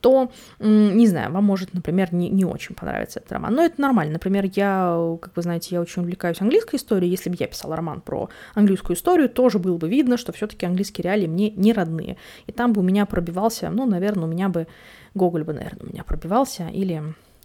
то, 0.00 0.30
не 0.58 1.06
знаю, 1.06 1.32
вам 1.32 1.44
может, 1.44 1.72
например, 1.72 2.12
не, 2.12 2.28
не 2.28 2.44
очень 2.44 2.74
понравиться 2.74 3.20
этот 3.20 3.32
роман. 3.32 3.54
Но 3.54 3.64
это 3.64 3.80
нормально. 3.80 4.14
Например, 4.14 4.44
я, 4.54 5.16
как 5.20 5.34
вы 5.34 5.42
знаете, 5.42 5.74
я 5.74 5.80
очень 5.80 6.02
увлекаюсь 6.02 6.40
английской 6.40 6.76
историей. 6.76 7.10
Если 7.10 7.30
бы 7.30 7.36
я 7.38 7.46
писала 7.46 7.76
роман 7.76 8.00
про 8.00 8.28
английскую 8.54 8.96
историю, 8.96 9.28
тоже 9.28 9.58
было 9.58 9.78
бы 9.78 9.88
видно, 9.88 10.16
что 10.16 10.32
все 10.32 10.46
таки 10.46 10.66
английские 10.66 11.04
реалии 11.04 11.26
мне 11.26 11.50
не 11.50 11.72
родные. 11.72 12.16
И 12.46 12.52
там 12.52 12.72
бы 12.72 12.80
у 12.82 12.84
меня 12.84 13.06
пробивался, 13.06 13.70
ну, 13.70 13.86
наверное, 13.86 14.24
у 14.24 14.28
меня 14.28 14.48
бы 14.48 14.66
Гоголь 15.14 15.44
бы, 15.44 15.52
наверное, 15.52 15.86
у 15.86 15.88
меня 15.90 16.04
пробивался, 16.04 16.68
или 16.68 17.02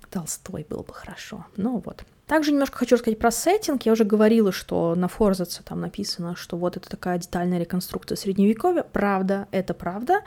Толстой 0.10 0.66
был 0.68 0.84
бы 0.84 0.94
хорошо. 0.94 1.46
Ну 1.56 1.82
вот. 1.86 2.04
Также 2.30 2.52
немножко 2.52 2.78
хочу 2.78 2.94
рассказать 2.94 3.18
про 3.18 3.32
сеттинг. 3.32 3.88
Я 3.88 3.94
уже 3.94 4.04
говорила, 4.04 4.52
что 4.52 4.94
на 4.94 5.08
Форзаце 5.08 5.64
там 5.64 5.82
написано, 5.82 6.36
что 6.36 6.58
вот 6.58 6.78
это 6.78 6.88
такая 6.88 7.18
детальная 7.18 7.58
реконструкция 7.58 8.16
средневековья. 8.18 8.84
Правда, 8.84 9.48
это 9.50 9.74
правда, 9.74 10.22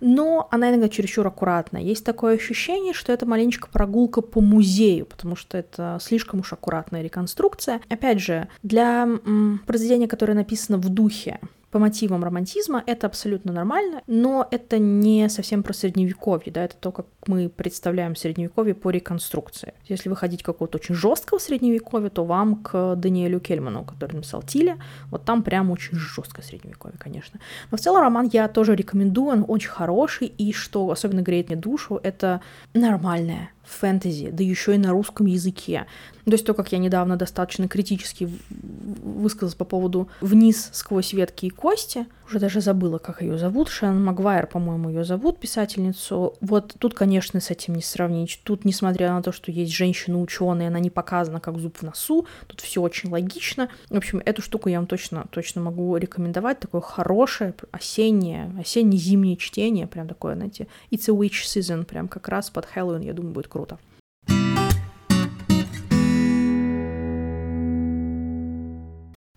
но 0.00 0.48
она 0.50 0.70
иногда 0.70 0.88
чересчур 0.88 1.24
аккуратная. 1.24 1.80
Есть 1.80 2.04
такое 2.04 2.34
ощущение, 2.34 2.92
что 2.92 3.12
это 3.12 3.24
маленечко 3.24 3.68
прогулка 3.68 4.20
по 4.20 4.40
музею, 4.40 5.06
потому 5.06 5.36
что 5.36 5.56
это 5.56 5.98
слишком 6.00 6.40
уж 6.40 6.52
аккуратная 6.52 7.02
реконструкция. 7.02 7.80
Опять 7.88 8.18
же, 8.18 8.48
для 8.64 9.04
м, 9.04 9.60
произведения, 9.64 10.08
которое 10.08 10.34
написано 10.34 10.78
в 10.78 10.88
духе 10.88 11.38
по 11.74 11.80
мотивам 11.80 12.22
романтизма, 12.22 12.84
это 12.86 13.08
абсолютно 13.08 13.52
нормально, 13.52 14.00
но 14.06 14.46
это 14.52 14.78
не 14.78 15.28
совсем 15.28 15.64
про 15.64 15.72
средневековье, 15.72 16.52
да, 16.52 16.66
это 16.66 16.76
то, 16.76 16.92
как 16.92 17.06
мы 17.26 17.48
представляем 17.48 18.14
средневековье 18.14 18.76
по 18.76 18.90
реконструкции. 18.90 19.74
Если 19.88 20.08
выходить 20.08 20.44
какого-то 20.44 20.78
очень 20.78 20.94
жесткого 20.94 21.40
средневековья, 21.40 22.10
то 22.10 22.24
вам 22.24 22.62
к 22.62 22.94
Даниэлю 22.94 23.40
Кельману, 23.40 23.84
который 23.84 24.14
написал 24.14 24.42
Тиля, 24.42 24.78
вот 25.10 25.24
там 25.24 25.42
прям 25.42 25.72
очень 25.72 25.98
жесткое 25.98 26.44
средневековье, 26.44 26.96
конечно. 26.96 27.40
Но 27.72 27.76
в 27.76 27.80
целом 27.80 28.02
роман 28.02 28.30
я 28.32 28.46
тоже 28.46 28.76
рекомендую, 28.76 29.38
он 29.38 29.44
очень 29.48 29.70
хороший, 29.70 30.28
и 30.28 30.52
что 30.52 30.88
особенно 30.92 31.22
греет 31.22 31.48
мне 31.48 31.56
душу, 31.56 31.98
это 32.04 32.40
нормальная 32.72 33.50
фэнтези, 33.66 34.30
да 34.30 34.42
еще 34.42 34.74
и 34.74 34.78
на 34.78 34.90
русском 34.92 35.26
языке. 35.26 35.86
То 36.24 36.32
есть 36.32 36.46
то, 36.46 36.54
как 36.54 36.72
я 36.72 36.78
недавно 36.78 37.16
достаточно 37.16 37.68
критически 37.68 38.28
высказалась 38.50 39.54
по 39.54 39.64
поводу 39.64 40.08
«Вниз 40.20 40.70
сквозь 40.72 41.12
ветки 41.12 41.46
и 41.46 41.50
кости», 41.50 42.06
уже 42.26 42.38
даже 42.38 42.60
забыла, 42.60 42.98
как 42.98 43.22
ее 43.22 43.38
зовут, 43.38 43.68
Шэн 43.68 44.02
Магуайр, 44.02 44.46
по-моему, 44.46 44.88
ее 44.88 45.04
зовут, 45.04 45.38
писательницу. 45.38 46.34
Вот 46.40 46.74
тут, 46.78 46.94
конечно, 46.94 47.40
с 47.40 47.50
этим 47.50 47.74
не 47.74 47.82
сравнить. 47.82 48.40
Тут, 48.44 48.64
несмотря 48.64 49.12
на 49.12 49.22
то, 49.22 49.32
что 49.32 49.50
есть 49.50 49.72
женщина-ученая, 49.72 50.68
она 50.68 50.78
не 50.78 50.90
показана 50.90 51.40
как 51.40 51.58
зуб 51.58 51.78
в 51.78 51.82
носу, 51.82 52.26
тут 52.46 52.60
все 52.60 52.80
очень 52.80 53.10
логично. 53.10 53.68
В 53.90 53.96
общем, 53.96 54.22
эту 54.24 54.42
штуку 54.42 54.68
я 54.68 54.78
вам 54.78 54.86
точно, 54.86 55.26
точно 55.30 55.60
могу 55.60 55.96
рекомендовать. 55.96 56.60
Такое 56.60 56.80
хорошее 56.80 57.54
осеннее, 57.72 58.52
осенне-зимнее 58.58 59.36
чтение, 59.36 59.86
прям 59.86 60.08
такое, 60.08 60.34
знаете, 60.34 60.66
it's 60.90 61.08
a 61.08 61.12
witch 61.12 61.44
season, 61.44 61.84
прям 61.84 62.08
как 62.08 62.28
раз 62.28 62.50
под 62.50 62.66
Хэллоуин, 62.66 63.02
я 63.02 63.12
думаю, 63.12 63.34
будет 63.34 63.48
круто. 63.48 63.78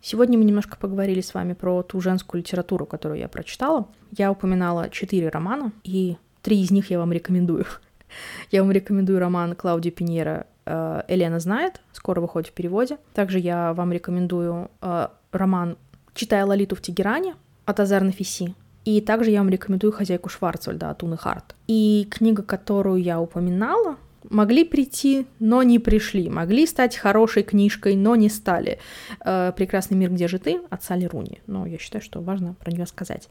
Сегодня 0.01 0.38
мы 0.38 0.45
немножко 0.45 0.77
поговорили 0.77 1.21
с 1.21 1.33
вами 1.33 1.53
про 1.53 1.81
ту 1.83 1.99
женскую 2.01 2.41
литературу, 2.41 2.86
которую 2.86 3.19
я 3.19 3.27
прочитала. 3.27 3.88
Я 4.15 4.31
упоминала 4.31 4.89
четыре 4.89 5.29
романа, 5.29 5.71
и 5.83 6.17
три 6.41 6.62
из 6.62 6.71
них 6.71 6.91
я 6.91 6.99
вам 6.99 7.12
рекомендую. 7.12 7.65
Я 8.51 8.62
вам 8.62 8.71
рекомендую 8.71 9.19
роман 9.19 9.53
Клаудии 9.53 9.89
Пиньера 9.89 10.47
э, 10.65 11.01
«Елена 11.10 11.41
знает», 11.41 11.81
скоро 11.91 12.21
выходит 12.21 12.49
в 12.49 12.53
переводе. 12.53 12.99
Также 13.13 13.39
я 13.39 13.73
вам 13.73 13.91
рекомендую 13.91 14.71
э, 14.81 15.07
роман 15.33 15.77
«Читая 16.13 16.45
Лолиту 16.45 16.77
в 16.77 16.81
Тегеране» 16.81 17.36
от 17.65 17.81
Азар 17.81 18.03
Нафиси. 18.03 18.55
И 18.86 19.01
также 19.01 19.31
я 19.31 19.39
вам 19.39 19.49
рекомендую 19.49 19.91
«Хозяйку 19.91 20.29
Шварцвальда» 20.29 20.89
от 20.89 21.03
Уны 21.03 21.17
Харт. 21.17 21.53
И 21.67 22.07
книга, 22.10 22.43
которую 22.43 23.01
я 23.01 23.19
упоминала, 23.19 23.97
могли 24.29 24.63
прийти, 24.63 25.27
но 25.39 25.63
не 25.63 25.79
пришли, 25.79 26.29
могли 26.29 26.65
стать 26.65 26.95
хорошей 26.95 27.43
книжкой, 27.43 27.95
но 27.95 28.15
не 28.15 28.29
стали. 28.29 28.79
Э, 29.23 29.51
«Прекрасный 29.55 29.97
мир, 29.97 30.11
где 30.11 30.27
же 30.27 30.39
ты» 30.39 30.61
от 30.69 30.83
Салли 30.83 31.05
Руни. 31.05 31.41
Но 31.47 31.65
я 31.65 31.77
считаю, 31.77 32.01
что 32.01 32.21
важно 32.21 32.53
про 32.53 32.71
нее 32.71 32.85
сказать. 32.85 33.29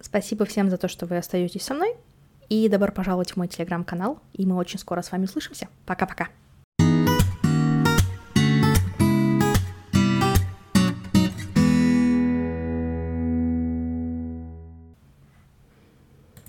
Спасибо 0.00 0.44
всем 0.44 0.70
за 0.70 0.78
то, 0.78 0.88
что 0.88 1.06
вы 1.06 1.16
остаетесь 1.16 1.62
со 1.62 1.74
мной. 1.74 1.94
И 2.48 2.68
добро 2.68 2.92
пожаловать 2.92 3.32
в 3.32 3.36
мой 3.36 3.48
телеграм-канал. 3.48 4.18
И 4.32 4.44
мы 4.46 4.56
очень 4.56 4.78
скоро 4.78 5.00
с 5.02 5.12
вами 5.12 5.24
услышимся. 5.24 5.68
Пока-пока. 5.86 6.28